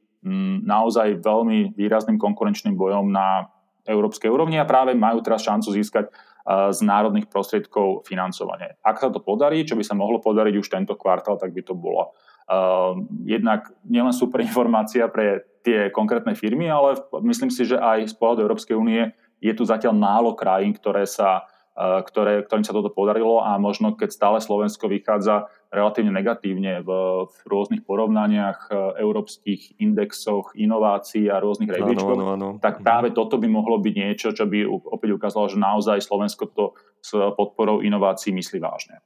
[0.62, 3.50] naozaj veľmi výrazným konkurenčným bojom na
[3.82, 6.06] európskej úrovni a práve majú teraz šancu získať
[6.46, 8.74] z národných prostriedkov financovanie.
[8.82, 11.74] Ak sa to podarí, čo by sa mohlo podariť už tento kvartál, tak by to
[11.78, 12.18] bolo
[12.50, 18.14] uh, jednak nielen super informácia pre tie konkrétne firmy, ale myslím si, že aj z
[18.18, 23.40] pohľadu Európskej únie je tu zatiaľ málo krajín, ktoré sa ktoré, ktorým sa toto podarilo
[23.40, 26.90] a možno keď stále Slovensko vychádza relatívne negatívne v,
[27.24, 32.84] v rôznych porovnaniach eh, európskych indexoch inovácií a rôznych rebríčkoch, tak mhm.
[32.84, 37.16] práve toto by mohlo byť niečo, čo by opäť ukázalo, že naozaj Slovensko to s
[37.16, 39.00] podporou inovácií myslí vážne.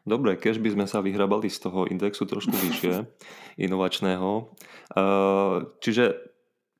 [0.00, 3.04] Dobre, keď by sme sa vyhrabali z toho indexu trošku vyššie,
[3.66, 4.54] inovačného.
[4.94, 6.29] Eh, čiže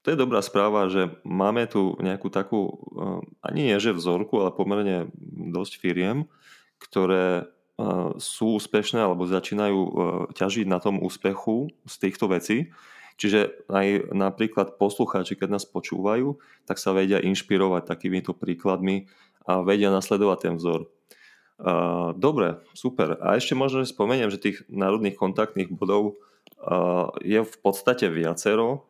[0.01, 4.57] to je dobrá správa, že máme tu nejakú takú, eh, ani nie že vzorku, ale
[4.57, 5.13] pomerne
[5.53, 6.25] dosť firiem,
[6.81, 7.85] ktoré eh,
[8.17, 9.93] sú úspešné alebo začínajú eh,
[10.33, 12.73] ťažiť na tom úspechu z týchto vecí.
[13.21, 19.13] Čiže aj napríklad poslucháči, keď nás počúvajú, tak sa vedia inšpirovať takýmito príkladmi
[19.45, 20.89] a vedia nasledovať ten vzor.
[22.17, 23.21] Dobre, super.
[23.21, 26.17] A ešte možno spomeniem, že tých národných kontaktných bodov
[27.21, 28.89] je v podstate viacero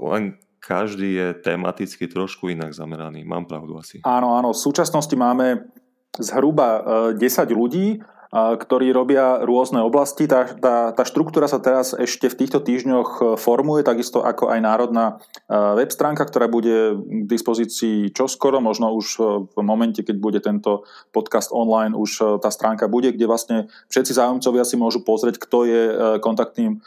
[0.00, 3.24] len každý je tematicky trošku inak zameraný.
[3.24, 4.04] Mám pravdu asi.
[4.04, 4.52] Áno, áno.
[4.52, 5.72] V súčasnosti máme
[6.20, 6.84] zhruba
[7.16, 7.98] 10 e, ľudí, e,
[8.36, 10.28] ktorí robia rôzne oblasti.
[10.28, 14.60] Tá, tá, tá štruktúra sa teraz ešte v týchto týždňoch e, formuje, takisto ako aj
[14.60, 15.18] národná
[15.50, 19.06] web stránka, ktorá bude k dispozícii čoskoro, možno už
[19.50, 23.56] v momente, keď bude tento podcast online, už tá stránka bude, kde vlastne
[23.88, 25.82] všetci zájomcovia si môžu pozrieť, kto je
[26.22, 26.84] kontaktným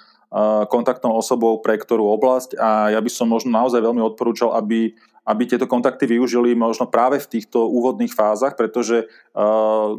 [0.65, 2.57] kontaktnou osobou pre ktorú oblasť.
[2.57, 4.97] A ja by som možno naozaj veľmi odporúčal, aby,
[5.29, 9.93] aby tieto kontakty využili možno práve v týchto úvodných fázach, pretože uh,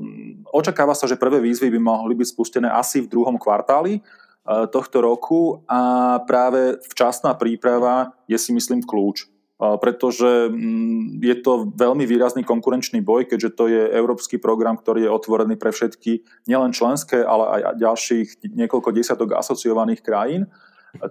[0.51, 4.99] očakáva sa, že prvé výzvy by mohli byť spustené asi v druhom kvartáli uh, tohto
[4.99, 5.63] roku.
[5.71, 12.99] A práve včasná príprava je si myslím kľúč pretože mm, je to veľmi výrazný konkurenčný
[13.01, 17.79] boj, keďže to je európsky program, ktorý je otvorený pre všetky, nielen členské, ale aj
[17.79, 20.51] ďalších niekoľko desiatok asociovaných krajín,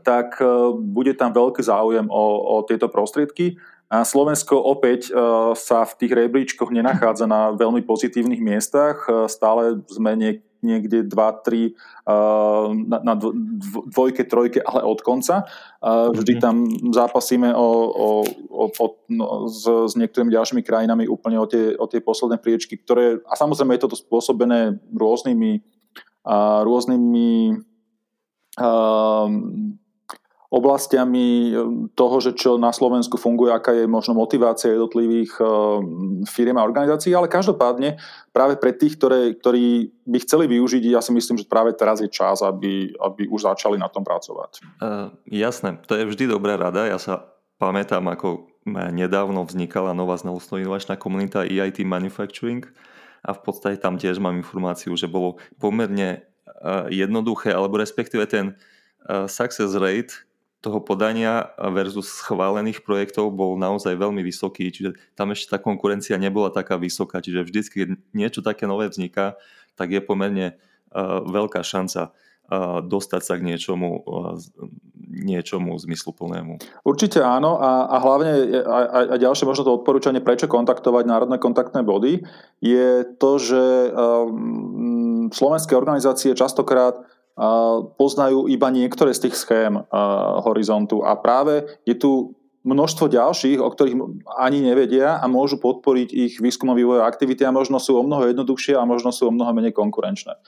[0.03, 0.45] tak e,
[0.76, 2.24] bude tam veľký záujem o,
[2.59, 3.59] o tieto prostriedky.
[3.91, 5.11] A Slovensko opäť e,
[5.55, 9.07] sa v tých rebríčkoch nenachádza na veľmi pozitívnych miestach.
[9.07, 10.15] E, stále sme
[10.64, 11.76] niekde 2, 3
[12.88, 13.14] na, na
[13.91, 15.43] dvojke, trojke, ale od konca.
[15.84, 16.41] Vždy mhm.
[16.41, 16.55] tam
[16.91, 18.07] zápasíme o, o,
[18.49, 22.80] o, o, no, s, s niektorými ďalšími krajinami úplne o tie, o tie posledné priečky,
[22.80, 25.59] ktoré, a samozrejme je toto spôsobené rôznymi,
[26.64, 27.32] rôznymi
[30.54, 31.49] oblastiami
[31.97, 35.41] toho, že čo na Slovensku funguje, aká je možno motivácia jednotlivých
[36.30, 37.97] firiem a organizácií, ale každopádne
[38.30, 42.10] práve pre tých, ktoré, ktorí by chceli využiť, ja si myslím, že práve teraz je
[42.14, 44.62] čas, aby, aby už začali na tom pracovať.
[44.78, 46.86] Uh, jasné, to je vždy dobrá rada.
[46.86, 52.70] Ja sa pamätám, ako nedávno vznikala nová znalostno-inovačná komunita EIT Manufacturing
[53.26, 56.30] a v podstate tam tiež mám informáciu, že bolo pomerne
[56.93, 58.54] jednoduché, alebo respektíve ten
[59.28, 60.30] success rate
[60.64, 66.47] toho podania versus schválených projektov bol naozaj veľmi vysoký, čiže tam ešte tá konkurencia nebola
[66.55, 69.36] taká vysoká, čiže vždy, keď niečo také nové vzniká,
[69.76, 74.39] tak je pomerne uh, veľká šanca uh, dostať sa k niečomu, uh,
[75.11, 76.64] niečomu zmysluplnému.
[76.88, 78.32] Určite áno a, a hlavne
[78.64, 78.78] a,
[79.14, 82.24] a ďalšie možno to odporúčanie, prečo kontaktovať národné kontaktné body,
[82.64, 87.03] je to, že um, slovenské organizácie častokrát
[87.97, 89.73] poznajú iba niektoré z tých schém
[90.45, 93.95] horizontu a práve je tu množstvo ďalších, o ktorých
[94.39, 98.31] ani nevedia a môžu podporiť ich výskum a vývojové aktivity a možno sú o mnoho
[98.31, 100.39] jednoduchšie a možno sú o mnoho menej konkurenčné.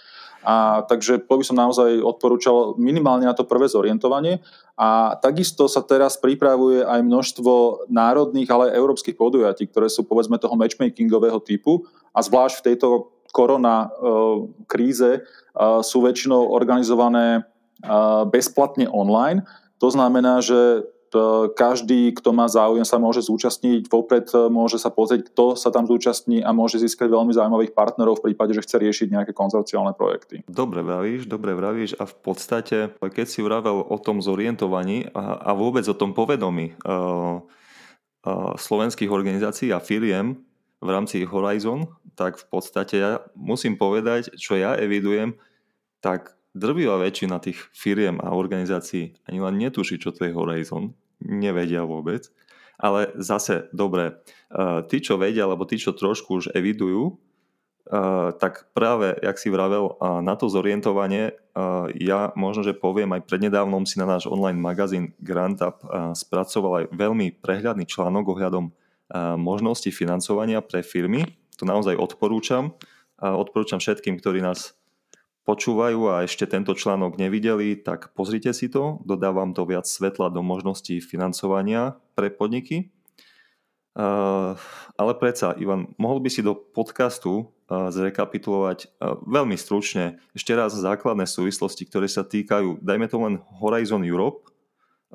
[0.45, 4.45] A takže to by som naozaj odporúčal minimálne na to prvé zorientovanie.
[4.77, 7.51] A takisto sa teraz pripravuje aj množstvo
[7.89, 12.87] národných, ale aj európskych podujatí, ktoré sú povedzme toho matchmakingového typu a zvlášť v tejto
[13.35, 13.91] korona
[14.71, 15.27] kríze
[15.83, 17.43] sú väčšinou organizované
[18.31, 19.43] bezplatne online.
[19.83, 20.87] To znamená, že
[21.55, 25.87] každý, kto má záujem, sa môže zúčastniť, vopred e, môže sa pozrieť, kto sa tam
[25.87, 30.43] zúčastní a môže získať veľmi zaujímavých partnerov v prípade, že chce riešiť nejaké konzorciálne projekty.
[30.49, 35.51] Dobre vravíš, dobre vravíš a v podstate, keď si vravel o tom zorientovaní a, a
[35.55, 40.35] vôbec o tom povedomí uh, uh, slovenských organizácií a firiem
[40.83, 45.35] v rámci Horizon, tak v podstate ja musím povedať, čo ja evidujem,
[45.99, 51.83] tak drvivá väčšina tých firiem a organizácií ani len netuší, čo to je Horizon, nevedia
[51.83, 52.31] vôbec.
[52.79, 54.19] Ale zase, dobre,
[54.51, 59.47] eh, tí, čo vedia, alebo tí, čo trošku už evidujú, eh, tak práve, jak si
[59.51, 61.35] vravel, eh, na to zorientovanie,
[61.95, 67.31] ja možno, že poviem, aj prednedávnom si na náš online magazín GrantUp spracoval aj veľmi
[67.39, 68.75] prehľadný článok ohľadom
[69.39, 71.23] možnosti financovania pre firmy
[71.55, 72.75] to naozaj odporúčam.
[73.15, 74.75] A odporúčam všetkým, ktorí nás
[75.45, 80.41] počúvajú a ešte tento článok nevideli, tak pozrite si to, dodávam to viac svetla do
[80.41, 82.89] možností financovania pre podniky.
[83.95, 84.59] Uh,
[84.99, 90.75] ale predsa, Ivan, mohol by si do podcastu uh, zrekapitulovať uh, veľmi stručne ešte raz
[90.75, 94.51] základné súvislosti, ktoré sa týkajú, dajme to len Horizon Europe,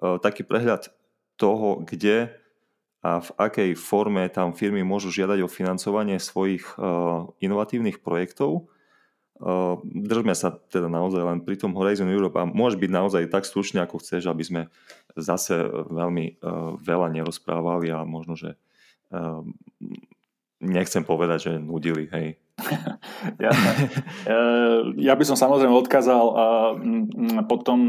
[0.01, 0.89] taký prehľad
[1.37, 2.33] toho, kde
[3.01, 8.69] a v akej forme tam firmy môžu žiadať o financovanie svojich uh, inovatívnych projektov.
[9.41, 13.49] Uh, držme sa teda naozaj len pri tom Horizon Europe a môže byť naozaj tak
[13.49, 14.63] stručne, ako chceš, aby sme
[15.17, 18.57] zase veľmi uh, veľa nerozprávali a možno, že
[20.63, 22.39] nechcem povedať, že nudili, hej.
[24.21, 24.37] E,
[25.01, 26.25] ja by som samozrejme odkázal
[27.49, 27.81] potom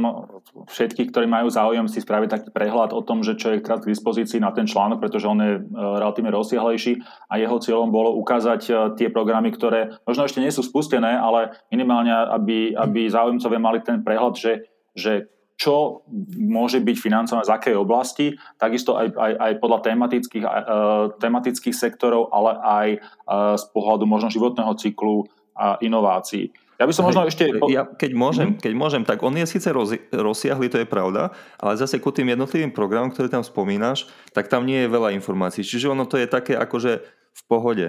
[0.67, 3.91] všetkých, ktorí majú záujem si spraviť taký prehľad o tom, že čo je teraz k
[3.91, 6.99] dispozícii na ten článok, pretože on je e, relatívne rozsiahlejší
[7.32, 11.55] a jeho cieľom bolo ukázať e, tie programy, ktoré možno ešte nie sú spustené, ale
[11.72, 14.53] minimálne, aby, aby záujemcovia mali ten prehľad, že,
[14.95, 15.32] že
[15.62, 16.01] čo
[16.41, 22.34] môže byť financované z akej oblasti, takisto aj, aj, aj podľa tematických, uh, tematických sektorov,
[22.34, 26.49] ale aj uh, z pohľadu možno životného cyklu a inovácií.
[26.82, 27.45] Ja by som možno ešte...
[27.70, 28.64] Ja, keď, môžem, mm-hmm.
[28.66, 31.30] keď môžem, tak on je síce roz, rozsiahly, to je pravda,
[31.62, 35.62] ale zase ku tým jednotlivým programom, ktoré tam spomínaš, tak tam nie je veľa informácií.
[35.62, 37.88] Čiže ono to je také akože v pohode,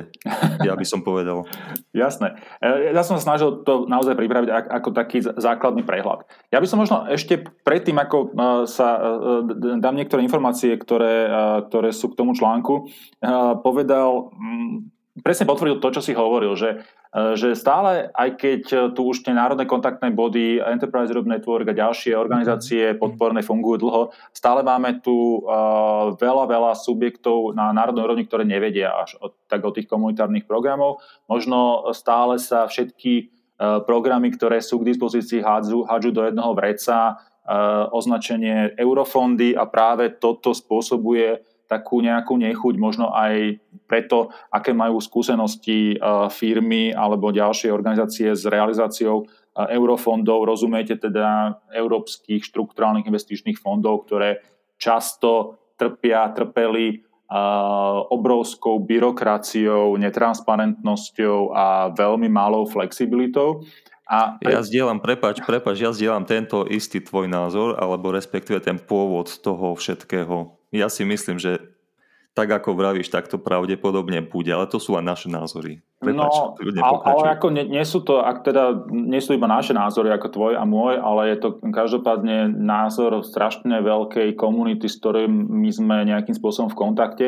[0.63, 1.43] ja by som povedal.
[1.95, 2.39] Jasné.
[2.63, 6.23] E, ja som sa snažil to naozaj pripraviť ako taký základný prehľad.
[6.55, 8.27] Ja by som možno ešte predtým, ako e,
[8.71, 9.01] sa e,
[9.83, 11.27] dám niektoré informácie, ktoré,
[11.69, 12.87] ktoré sú k tomu článku,
[13.63, 14.31] povedal,
[15.21, 19.21] presne potvrdil to, čo si hovoril, že Eh, že stále, aj keď eh, tu už
[19.21, 23.05] tie národné kontaktné body, Enterprise Europe Network a ďalšie organizácie mhm.
[23.05, 24.03] podporné fungujú dlho,
[24.33, 29.61] stále máme tu uh, veľa, veľa subjektov na národnej úrovni, ktoré nevedia až o, tak
[29.61, 31.05] o tých komunitárnych programov.
[31.29, 37.21] Možno stále sa všetky uh, programy, ktoré sú k dispozícii, hádžu, hádžu do jedného vreca,
[37.21, 43.57] uh, označenie eurofondy a práve toto spôsobuje takú nejakú nechuť, možno aj
[43.89, 49.25] preto, aké majú skúsenosti e, firmy alebo ďalšie organizácie s realizáciou e,
[49.73, 54.45] eurofondov, rozumiete teda európskych štrukturálnych investičných fondov, ktoré
[54.77, 56.97] často trpia, trpeli e,
[58.13, 63.65] obrovskou byrokraciou, netransparentnosťou a veľmi malou flexibilitou.
[64.13, 69.33] A ja zdieľam, prepač, prepač, ja zdieľam tento istý tvoj názor, alebo respektíve ten pôvod
[69.41, 70.62] toho všetkého.
[70.73, 71.73] Ja si myslím, že
[72.33, 75.85] tak ako vravíš, tak to pravdepodobne bude, ale to sú aj naše názory.
[76.01, 79.77] Prepač, no, ale, ale ako nie, nie sú to, ak teda nie sú iba naše
[79.77, 85.29] názory ako tvoj a môj, ale je to každopádne názor strašne veľkej komunity, s ktorým
[85.29, 87.27] my sme nejakým spôsobom v kontakte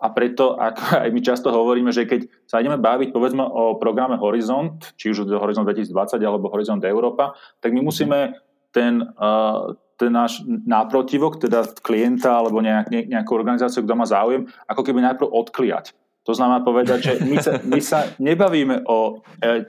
[0.00, 4.18] a preto, ako aj my často hovoríme, že keď sa ideme baviť povedzme o programe
[4.18, 5.94] Horizont, či už Horizont 2020
[6.26, 8.34] alebo Horizont Európa, tak my musíme
[8.74, 14.80] ten uh, ten náš náprotivok, teda klienta alebo nejak, nejakú organizáciu, kto má záujem, ako
[14.80, 15.92] keby najprv odkliať.
[16.24, 19.68] To znamená povedať, že my sa, my sa nebavíme o e,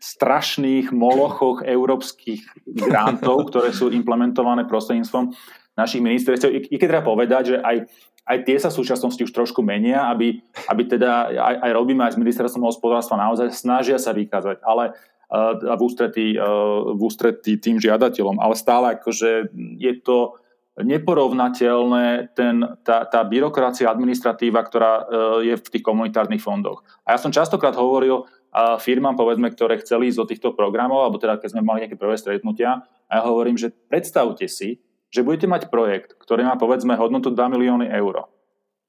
[0.00, 5.36] strašných molochoch európskych grantov, ktoré sú implementované prostredníctvom
[5.76, 6.48] našich ministerstv.
[6.48, 7.76] I, I keď treba povedať, že aj,
[8.24, 10.40] aj tie sa v súčasnosti už trošku menia, aby,
[10.72, 14.64] aby teda aj, aj robíme aj s ministerstvom hospodárstva naozaj snažia sa vykázať.
[14.64, 14.96] Ale
[15.32, 18.38] v ústretí, v ústretí tým žiadateľom.
[18.38, 19.50] Ale stále akože
[19.80, 20.38] je to
[20.74, 25.02] neporovnateľné ten, tá, tá byrokracia, administratíva, ktorá e,
[25.46, 26.82] je v tých komunitárnych fondoch.
[27.06, 31.42] A ja som častokrát hovoril firmám, povedzme, ktoré chceli ísť do týchto programov, alebo teda
[31.42, 34.78] keď sme mali nejaké prvé stretnutia, a ja hovorím, že predstavte si,
[35.10, 38.30] že budete mať projekt, ktorý má povedzme hodnotu 2 milióny eur.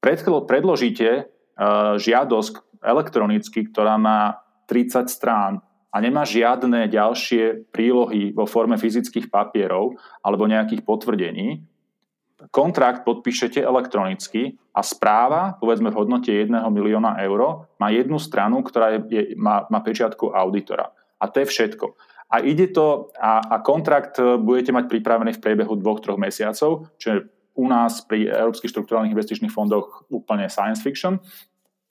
[0.02, 1.30] Predložíte
[1.98, 4.38] žiadosť elektronicky, ktorá má
[4.70, 11.62] 30 strán a nemá žiadne ďalšie prílohy vo forme fyzických papierov alebo nejakých potvrdení,
[12.52, 18.92] kontrakt podpíšete elektronicky a správa, povedzme v hodnote 1 milióna eur, má jednu stranu, ktorá
[18.92, 20.92] je, je, má, má pečiatku auditora.
[21.16, 21.96] A to je všetko.
[22.26, 27.06] A ide to, a, a kontrakt budete mať pripravený v priebehu dvoch, troch mesiacov, čo
[27.08, 27.18] je
[27.56, 31.16] u nás pri Európskych štruktúrálnych investičných fondoch úplne science fiction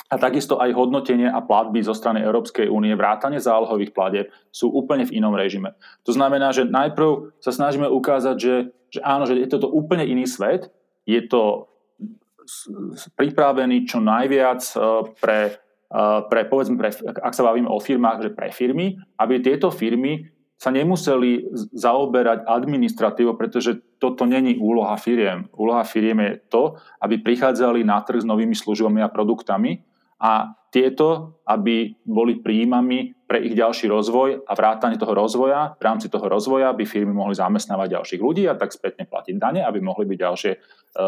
[0.05, 5.09] a takisto aj hodnotenie a platby zo strany Európskej únie, vrátane zálohových platieb sú úplne
[5.09, 5.73] v inom režime.
[6.05, 8.55] To znamená, že najprv sa snažíme ukázať, že,
[8.93, 10.69] že áno, že je toto úplne iný svet,
[11.09, 11.65] je to
[13.17, 14.77] pripravený čo najviac e,
[15.17, 15.39] pre,
[15.89, 20.29] e, pre, povedzme, pre, ak sa bavíme o firmách, že pre firmy, aby tieto firmy
[20.55, 25.51] sa nemuseli zaoberať administratívou, pretože toto není úloha firiem.
[25.51, 26.63] Úloha firiem je to,
[27.03, 29.83] aby prichádzali na trh s novými službami a produktami,
[30.21, 36.11] a tieto, aby boli príjmami pre ich ďalší rozvoj a vrátanie toho rozvoja, v rámci
[36.11, 40.03] toho rozvoja by firmy mohli zamestnávať ďalších ľudí a tak spätne platiť dane, aby mohli
[40.03, 40.57] byť ďalšie e,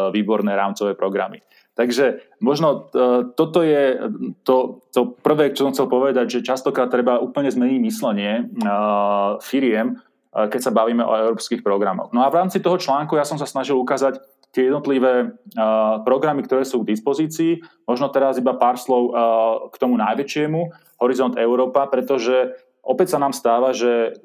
[0.08, 1.44] výborné rámcové programy.
[1.76, 4.00] Takže možno e, toto je
[4.42, 8.42] to, to prvé, čo som chcel povedať, že častokrát treba úplne zmeniť myslenie e,
[9.44, 12.12] firiem, keď sa bavíme o európskych programoch.
[12.12, 14.20] No a v rámci toho článku ja som sa snažil ukázať
[14.52, 15.36] tie jednotlivé
[16.02, 17.60] programy, ktoré sú k dispozícii.
[17.84, 19.12] Možno teraz iba pár slov
[19.68, 20.60] k tomu najväčšiemu,
[20.98, 24.16] Horizont Európa, pretože opäť sa nám stáva, že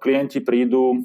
[0.00, 1.04] klienti prídu,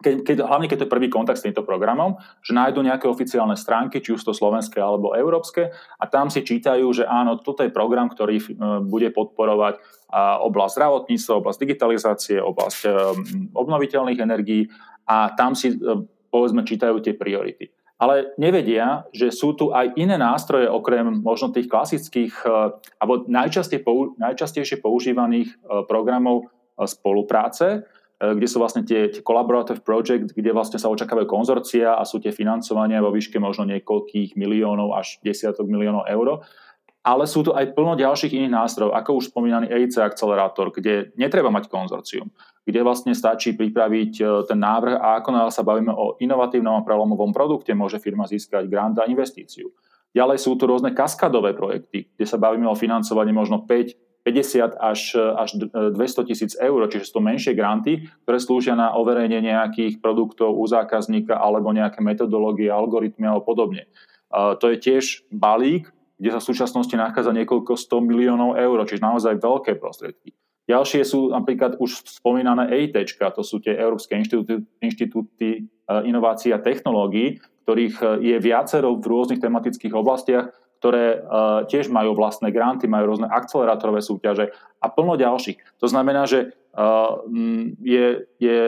[0.00, 3.56] keď, keď, hlavne keď to je prvý kontakt s týmto programom, že nájdú nejaké oficiálne
[3.56, 7.72] stránky, či už to slovenské alebo európske, a tam si čítajú, že áno, toto je
[7.72, 9.80] program, ktorý uh, bude podporovať
[10.44, 12.94] oblasť zdravotníctva, oblasť digitalizácie, oblasť uh,
[13.56, 14.68] obnoviteľných energií
[15.08, 15.72] a tam si
[16.34, 17.70] povedzme čítajú tie priority.
[17.94, 24.82] Ale nevedia, že sú tu aj iné nástroje, okrem možno tých klasických eh, alebo najčastejšie
[24.82, 30.88] používaných eh, programov eh, spolupráce, kde sú vlastne tie, tie collaborative project, kde vlastne sa
[30.88, 36.46] očakávajú konzorcia a sú tie financovania vo výške možno niekoľkých miliónov až desiatok miliónov eur.
[37.04, 41.52] Ale sú tu aj plno ďalších iných nástrojov, ako už spomínaný EIC akcelerátor, kde netreba
[41.52, 42.32] mať konzorcium
[42.64, 47.30] kde vlastne stačí pripraviť e, ten návrh a ako sa bavíme o inovatívnom a prelomovom
[47.30, 49.68] produkte, môže firma získať grant a investíciu.
[50.16, 55.00] Ďalej sú tu rôzne kaskadové projekty, kde sa bavíme o financovaní možno 5, 50 až,
[55.18, 60.56] až 200 tisíc eur, čiže sú to menšie granty, ktoré slúžia na overenie nejakých produktov
[60.56, 63.84] u zákazníka alebo nejaké metodológie, algoritmy alebo podobne.
[64.32, 69.42] To je tiež balík, kde sa v súčasnosti nachádza niekoľko 100 miliónov eur, čiže naozaj
[69.42, 70.34] veľké prostriedky.
[70.64, 72.96] Ďalšie sú napríklad už spomínané EIT,
[73.36, 75.62] to sú tie Európske inštitúty, inštitúty e,
[76.08, 77.36] inovácií a technológií,
[77.68, 80.48] ktorých e, je viacero v rôznych tematických oblastiach,
[80.80, 81.28] ktoré e,
[81.68, 85.84] tiež majú vlastné granty, majú rôzne akcelerátorové súťaže a plno ďalších.
[85.84, 86.56] To znamená, že
[87.86, 88.60] je, je,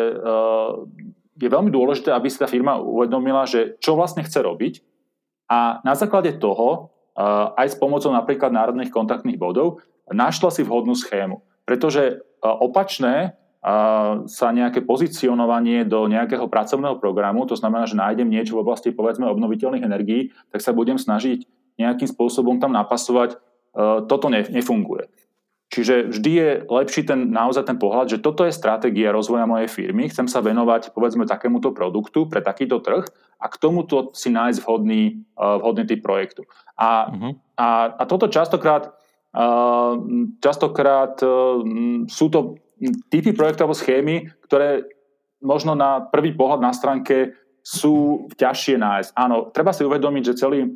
[1.43, 4.79] je veľmi dôležité, aby si tá firma uvedomila, že čo vlastne chce robiť
[5.51, 6.96] a na základe toho,
[7.57, 9.81] aj s pomocou napríklad národných kontaktných bodov,
[10.13, 11.41] našla si vhodnú schému.
[11.65, 13.35] Pretože opačné
[14.31, 19.27] sa nejaké pozicionovanie do nejakého pracovného programu, to znamená, že nájdem niečo v oblasti povedzme
[19.27, 21.43] obnoviteľných energií, tak sa budem snažiť
[21.75, 23.43] nejakým spôsobom tam napasovať,
[24.07, 25.11] toto nefunguje.
[25.77, 30.09] Čiže vždy je lepší ten, naozaj ten pohľad, že toto je stratégia rozvoja mojej firmy,
[30.09, 33.05] chcem sa venovať povedzme takémuto produktu pre takýto trh
[33.37, 36.49] a k tomuto si nájsť vhodný, uh, vhodný typ projektu.
[36.81, 37.33] A, uh-huh.
[37.61, 38.89] a, a toto častokrát,
[39.37, 40.01] uh,
[40.41, 41.61] častokrát uh,
[42.09, 42.57] sú to
[43.13, 44.81] typy projektov alebo schémy, ktoré
[45.45, 49.11] možno na prvý pohľad na stránke sú ťažšie nájsť.
[49.13, 50.73] Áno, treba si uvedomiť, že celý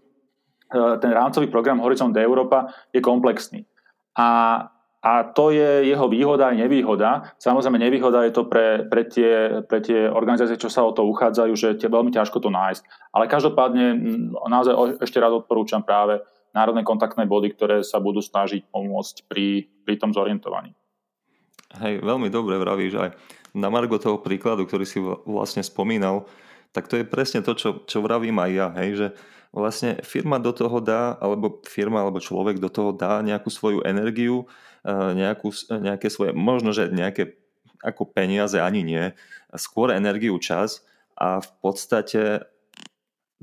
[0.71, 3.67] ten rámcový program Horizont Európa je komplexný.
[4.15, 4.63] A
[5.01, 7.33] a to je jeho výhoda aj nevýhoda.
[7.41, 11.53] Samozrejme, nevýhoda je to pre, pre, tie, pre tie organizácie, čo sa o to uchádzajú,
[11.57, 12.85] že je veľmi ťažko to nájsť.
[13.17, 13.97] Ale každopádne
[14.45, 16.21] naozaj ešte raz odporúčam práve
[16.53, 20.77] národné kontaktné body, ktoré sa budú snažiť pomôcť pri, pri tom zorientovaní.
[21.81, 23.11] Hej, veľmi dobre vravíš aj
[23.57, 26.29] na margo toho príkladu, ktorý si vlastne spomínal,
[26.77, 29.07] tak to je presne to, čo, čo vravím aj ja, hej, že
[29.51, 34.47] vlastne firma do toho dá, alebo firma alebo človek do toho dá nejakú svoju energiu,
[34.89, 37.37] nejakú, nejaké svoje, možno, že nejaké
[37.81, 39.05] ako peniaze ani nie,
[39.57, 40.85] skôr energiu, čas
[41.17, 42.45] a v podstate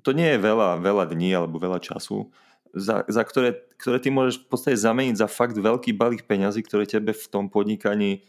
[0.05, 2.29] to nie je veľa, veľa dní alebo veľa času,
[2.77, 6.85] za, za ktoré, ktoré ty môžeš v podstate zameniť za fakt veľký balík peňazí, ktoré
[6.85, 8.21] tebe v tom podnikaní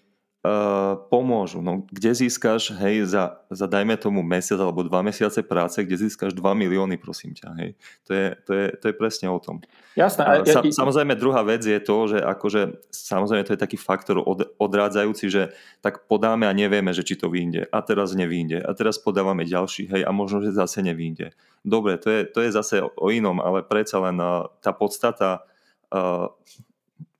[1.10, 1.58] pomôžu.
[1.58, 6.30] No, kde získaš, hej, za, za dajme tomu mesiac alebo dva mesiace práce, kde získaš
[6.30, 7.70] 2 milióny, prosím ťa, hej.
[8.06, 9.58] To je, to je, to je presne o tom.
[9.98, 10.46] Jasné.
[10.46, 14.54] Ja, ja, samozrejme, druhá vec je to, že akože, samozrejme, to je taký faktor od,
[14.62, 15.42] odrádzajúci, že
[15.82, 17.66] tak podáme a nevieme, že či to vyjde.
[17.74, 18.62] A teraz nevyjde.
[18.62, 21.34] A teraz podávame ďalší, hej, a možno, že zase nevyjde.
[21.66, 25.42] Dobre, to je, to je zase o inom, ale predsa len uh, tá podstata
[25.90, 26.30] uh,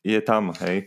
[0.07, 0.87] je tam, hej.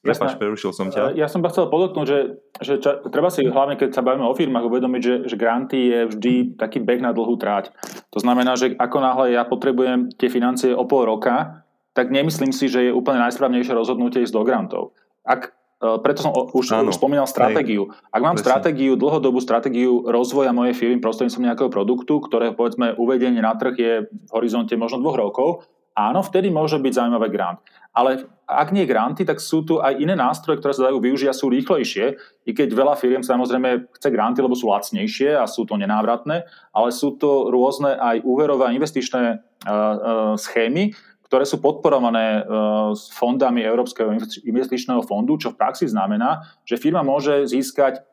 [0.00, 1.12] Prepač, prerušil som ťa.
[1.12, 2.18] Ja som chcel podotknúť, že,
[2.64, 6.00] že ča, treba si hlavne, keď sa bavíme o firmách, uvedomiť, že, že granty je
[6.08, 7.68] vždy taký beh na dlhú tráť.
[8.08, 12.72] To znamená, že ako náhle ja potrebujem tie financie o pol roka, tak nemyslím si,
[12.72, 14.96] že je úplne najsprávnejšie rozhodnutie ísť do grantov.
[15.20, 15.52] Ak,
[15.84, 17.92] e, preto som už, už spomínal stratégiu.
[18.08, 18.56] Ak mám Presne.
[18.56, 23.92] stratégiu, dlhodobú stratégiu rozvoja mojej firmy prostredníctvom nejakého produktu, ktoré povedzme uvedenie na trh je
[24.08, 27.58] v horizonte možno dvoch rokov, áno, vtedy môže byť zaujímavý grant.
[27.90, 31.34] Ale ak nie granty, tak sú tu aj iné nástroje, ktoré sa dajú využiť a
[31.34, 32.06] sú rýchlejšie,
[32.46, 36.88] i keď veľa firiem samozrejme chce granty, lebo sú lacnejšie a sú to nenávratné, ale
[36.94, 39.94] sú to rôzne aj úverové a investičné uh, uh,
[40.38, 40.94] schémy,
[41.26, 44.14] ktoré sú podporované uh, s fondami Európskeho
[44.46, 48.06] investičného fondu, čo v praxi znamená, že firma môže získať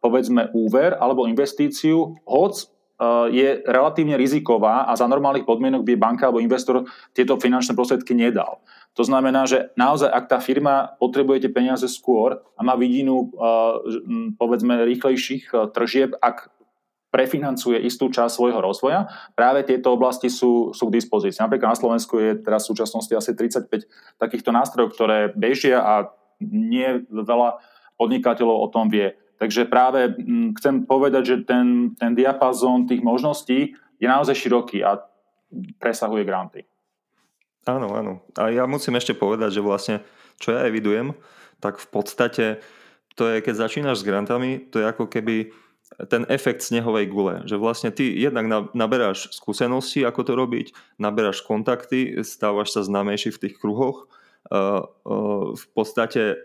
[0.00, 2.56] povedzme úver alebo investíciu, hoc
[3.34, 8.62] je relatívne riziková a za normálnych podmienok by banka alebo investor tieto finančné prostriedky nedal.
[8.94, 14.30] To znamená, že naozaj, ak tá firma potrebuje tie peniaze skôr a má vidinu eh,
[14.38, 16.54] povedzme rýchlejších eh, tržieb, ak
[17.10, 19.06] prefinancuje istú časť svojho rozvoja,
[19.38, 21.38] práve tieto oblasti sú, sú k dispozícii.
[21.38, 23.86] Napríklad na Slovensku je teraz v súčasnosti asi 35
[24.18, 26.10] takýchto nástrojov, ktoré bežia a
[26.42, 27.62] nie veľa
[28.02, 29.14] podnikateľov o tom vie.
[29.38, 35.02] Takže práve mm, chcem povedať, že ten, ten diapazón tých možností je naozaj široký a
[35.78, 36.66] presahuje granty.
[37.64, 38.20] Áno, áno.
[38.36, 40.04] A ja musím ešte povedať, že vlastne,
[40.36, 41.16] čo ja evidujem,
[41.58, 42.44] tak v podstate
[43.16, 45.54] to je, keď začínaš s grantami, to je ako keby
[46.10, 50.66] ten efekt snehovej gule, že vlastne ty jednak naberáš skúsenosti, ako to robiť,
[50.98, 54.10] naberáš kontakty, stávaš sa známejší v tých kruhoch
[55.54, 56.36] v podstate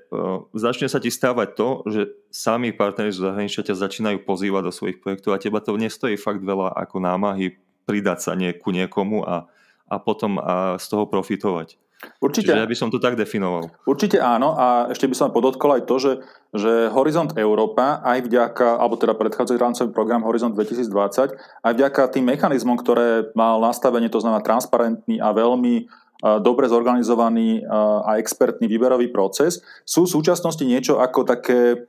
[0.55, 5.03] začne sa ti stávať to, že sami partneri z zahraničia ťa začínajú pozývať do svojich
[5.03, 9.49] projektov a teba to nestojí fakt veľa ako námahy pridať sa nie, ku niekomu a,
[9.89, 11.75] a potom a z toho profitovať.
[12.23, 12.55] Určite.
[12.55, 13.75] Čiže ja by som to tak definoval.
[13.83, 16.13] Určite áno a ešte by som podotkol aj to, že,
[16.55, 22.23] že Horizont Európa aj vďaka, alebo teda predchádzajúci rámcový program Horizont 2020, aj vďaka tým
[22.23, 27.63] mechanizmom, ktoré mal nastavenie, to znamená transparentný a veľmi dobre zorganizovaný
[28.03, 31.87] a expertný výberový proces, sú v súčasnosti niečo ako také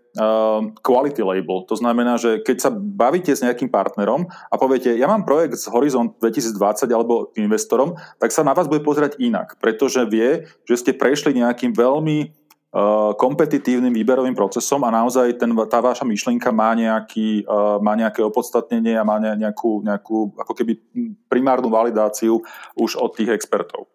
[0.83, 1.67] quality label.
[1.67, 5.71] To znamená, že keď sa bavíte s nejakým partnerom a poviete, ja mám projekt z
[5.71, 10.93] Horizont 2020 alebo investorom, tak sa na vás bude pozerať inak, pretože vie, že ste
[10.95, 12.39] prešli nejakým veľmi
[13.19, 17.43] kompetitívnym výberovým procesom a naozaj ten, tá vaša myšlienka má, nejaký,
[17.83, 20.79] má nejaké opodstatnenie a má nejakú, nejakú ako keby
[21.27, 22.39] primárnu validáciu
[22.79, 23.91] už od tých expertov.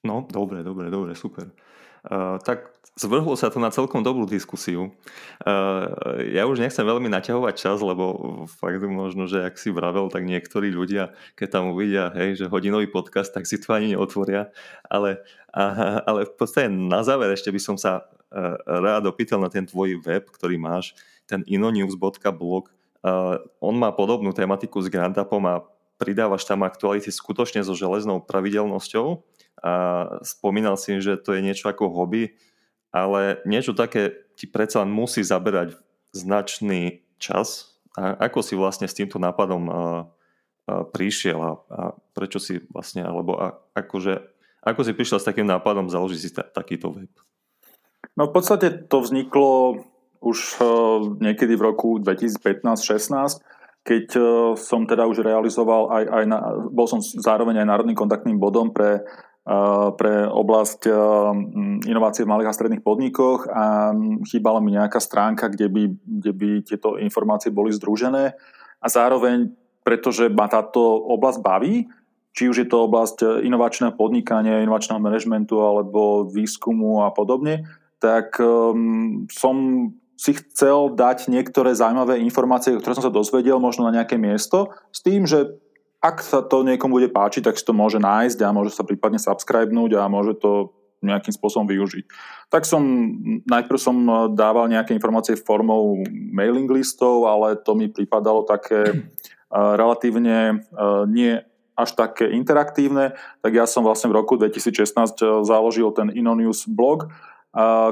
[0.00, 1.52] No, dobre, dobre, dobre, super.
[2.00, 4.96] Uh, tak zvrhlo sa to na celkom dobrú diskusiu.
[5.44, 10.24] Uh, ja už nechcem veľmi naťahovať čas, lebo fakt možno, že ak si vravel, tak
[10.24, 14.48] niektorí ľudia, keď tam uvidia, hej, že hodinový podcast, tak si to ani neotvoria.
[14.88, 15.20] Ale,
[15.52, 19.68] uh, ale v podstate na záver ešte by som sa uh, rád opýtal na ten
[19.68, 20.96] tvoj web, ktorý máš,
[21.28, 22.72] ten inonews.blog.
[23.04, 25.64] Uh, on má podobnú tematiku s Grantapom a
[26.00, 29.20] pridávaš tam aktuality skutočne so železnou pravidelnosťou
[29.60, 29.72] a
[30.24, 32.32] spomínal si, že to je niečo ako hobby,
[32.90, 35.76] ale niečo také ti predsa musí zaberať
[36.16, 37.78] značný čas.
[37.94, 39.82] A ako si vlastne s týmto nápadom a, a
[40.88, 41.80] prišiel a, a
[42.16, 44.16] prečo si vlastne, alebo a, akože,
[44.64, 47.12] ako si prišiel s takým nápadom založiť si ta, takýto web?
[48.16, 49.84] No v podstate to vzniklo
[50.20, 50.60] už
[51.20, 53.40] niekedy v roku 2015-16,
[53.80, 54.06] keď
[54.60, 56.38] som teda už realizoval aj, aj na,
[56.68, 59.00] bol som zároveň aj národným kontaktným bodom pre
[59.96, 60.86] pre oblasť
[61.88, 63.90] inovácie v malých a stredných podnikoch a
[64.28, 68.36] chýbala mi nejaká stránka, kde by, kde by tieto informácie boli združené.
[68.80, 71.88] A zároveň, pretože ma táto oblasť baví,
[72.30, 77.66] či už je to oblasť inovačného podnikania, inovačného manažmentu alebo výskumu a podobne,
[77.98, 79.88] tak um, som
[80.20, 85.00] si chcel dať niektoré zaujímavé informácie, ktoré som sa dozvedel možno na nejaké miesto, s
[85.00, 85.56] tým, že
[86.00, 89.20] ak sa to niekomu bude páčiť, tak si to môže nájsť a môže sa prípadne
[89.20, 92.04] subscribenúť a môže to nejakým spôsobom využiť.
[92.52, 92.80] Tak som,
[93.44, 93.96] najprv som
[94.32, 101.40] dával nejaké informácie formou mailing listov, ale to mi pripadalo také uh, relatívne uh, nie
[101.76, 105.16] až také interaktívne, tak ja som vlastne v roku 2016
[105.48, 107.08] založil ten Inonius blog,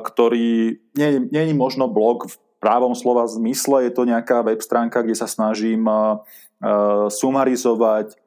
[0.05, 5.01] ktorý nie, nie je možno blog v právom slova zmysle, je to nejaká web stránka,
[5.01, 6.17] kde sa snažím Eh,
[7.09, 8.19] sumarizovať eh,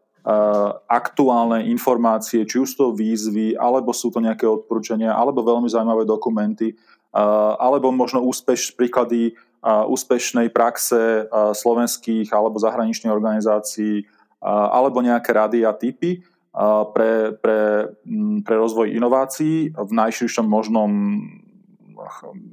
[0.87, 6.71] aktuálne informácie, či už to výzvy, alebo sú to nejaké odporúčania, alebo veľmi zaujímavé dokumenty,
[6.71, 14.09] eh, alebo možno úspeš, príklady úspešnej praxe slovenských alebo zahraničných organizácií,
[14.41, 16.25] alebo nejaké rady a typy
[16.97, 17.93] pre, pre,
[18.41, 20.89] pre rozvoj inovácií v najširšom možnom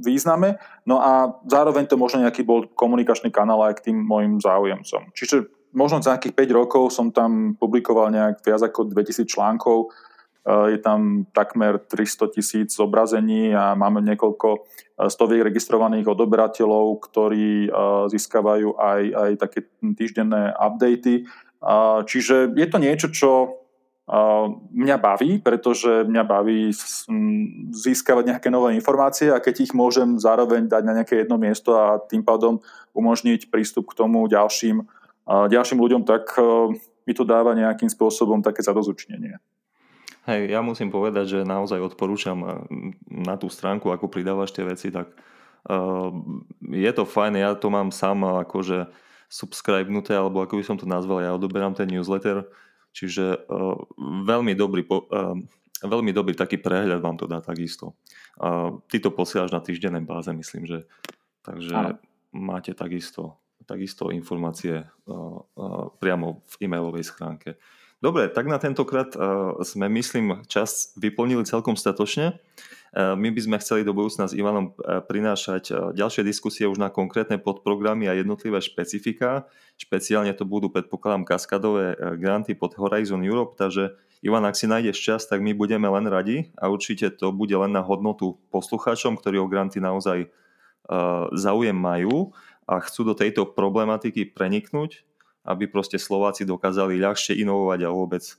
[0.04, 0.60] význame.
[0.84, 5.08] No a zároveň to možno nejaký bol komunikačný kanál aj k tým mojim záujemcom.
[5.16, 10.76] Čiže možno za nejakých 5 rokov som tam publikoval nejak viac ako 2000 článkov, e,
[10.76, 14.58] je tam takmer 300 tisíc zobrazení a máme niekoľko e,
[15.08, 17.70] stoviek registrovaných odoberateľov, ktorí e,
[18.08, 19.60] získavajú aj, aj také
[19.96, 21.28] týždenné updaty.
[22.06, 23.58] Čiže je to niečo, čo
[24.72, 26.72] mňa baví, pretože mňa baví
[27.74, 32.00] získavať nejaké nové informácie a keď ich môžem zároveň dať na nejaké jedno miesto a
[32.00, 32.62] tým pádom
[32.96, 34.86] umožniť prístup k tomu ďalším
[35.28, 36.72] ďalším ľuďom, tak e,
[37.04, 39.36] mi to dáva nejakým spôsobom také zadozučnenie.
[40.24, 42.48] Hej, ja musím povedať, že naozaj odporúčam e,
[43.12, 45.12] na tú stránku, ako pridávaš tie veci, tak
[45.68, 46.12] uh,
[46.64, 48.88] je to fajn, ja to mám sám akože
[49.28, 52.44] subscribenuté, alebo ako by som to nazval, ja odoberám ten newsletter,
[52.92, 53.76] čiže uh,
[54.28, 55.36] veľmi dobrý, uh,
[55.80, 57.96] veľmi dobrý taký prehľad vám to dá takisto.
[58.36, 60.78] Uh, ty to posielaš na týždennej báze, myslím, že
[61.40, 61.92] takže Aha.
[62.36, 64.88] máte takisto takisto informácie
[66.00, 67.60] priamo v e-mailovej schránke.
[68.00, 69.12] Dobre, tak na tentokrát
[69.66, 72.40] sme, myslím, čas vyplnili celkom statočne.
[72.96, 78.08] My by sme chceli do budúcna s Ivanom prinášať ďalšie diskusie už na konkrétne podprogramy
[78.08, 79.44] a jednotlivé špecifika.
[79.76, 83.92] Špeciálne to budú, predpokladám, kaskadové granty pod Horizon Europe, takže
[84.24, 87.70] Ivan, ak si nájdeš čas, tak my budeme len radi a určite to bude len
[87.70, 90.30] na hodnotu poslucháčom, ktorí o granty naozaj
[91.36, 92.32] záujem majú
[92.68, 95.02] a chcú do tejto problematiky preniknúť,
[95.48, 98.34] aby proste Slováci dokázali ľahšie inovovať a vôbec e,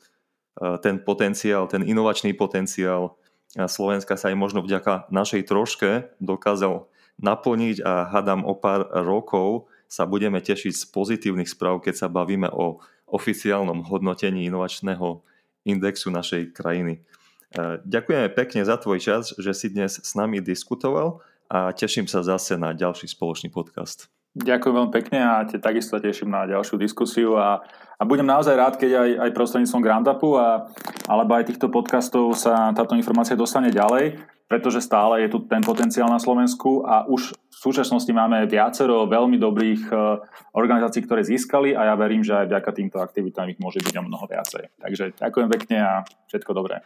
[0.86, 3.17] ten potenciál, ten inovačný potenciál
[3.57, 6.86] Slovenska sa aj možno vďaka našej troške dokázal
[7.17, 12.45] naplniť a hadám o pár rokov sa budeme tešiť z pozitívnych správ, keď sa bavíme
[12.53, 12.77] o
[13.09, 15.25] oficiálnom hodnotení inovačného
[15.65, 17.01] indexu našej krajiny.
[17.01, 22.21] E, ďakujeme pekne za tvoj čas, že si dnes s nami diskutoval a teším sa
[22.21, 24.18] zase na ďalší spoločný podcast.
[24.39, 27.59] Ďakujem veľmi pekne a te takisto teším na ďalšiu diskusiu a,
[27.99, 30.71] a budem naozaj rád, keď aj, aj prostredníctvom Grandapu a,
[31.11, 34.15] alebo aj týchto podcastov sa táto informácia dostane ďalej,
[34.47, 39.35] pretože stále je tu ten potenciál na Slovensku a už v súčasnosti máme viacero veľmi
[39.35, 40.23] dobrých uh,
[40.55, 44.07] organizácií, ktoré získali a ja verím, že aj vďaka týmto aktivitám ich môže byť o
[44.07, 44.79] mnoho viacej.
[44.79, 45.93] Takže ďakujem pekne a
[46.31, 46.79] všetko dobré.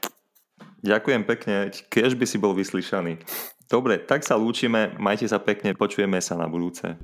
[0.82, 3.22] Ďakujem pekne, keď by si bol vyslyšaný.
[3.70, 6.98] Dobre, tak sa lúčime, majte sa pekne, počujeme sa na budúce.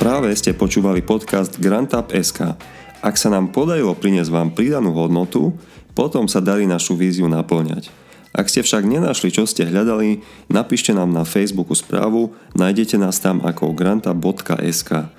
[0.00, 2.56] Práve ste počúvali podcast SK.
[3.04, 5.52] Ak sa nám podarilo priniesť vám pridanú hodnotu,
[5.92, 7.92] potom sa darí našu víziu naplňať.
[8.32, 13.44] Ak ste však nenašli, čo ste hľadali, napíšte nám na Facebooku správu, nájdete nás tam
[13.44, 15.12] ako granta.sk.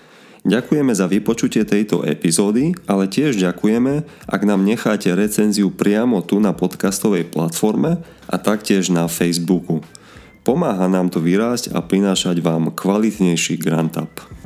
[0.49, 6.57] Ďakujeme za vypočutie tejto epizódy, ale tiež ďakujeme, ak nám necháte recenziu priamo tu na
[6.57, 9.86] podcastovej platforme a taktiež na Facebooku.
[10.41, 14.40] Pomáha nám to vyrásť a prinášať vám kvalitnejší Grant Up.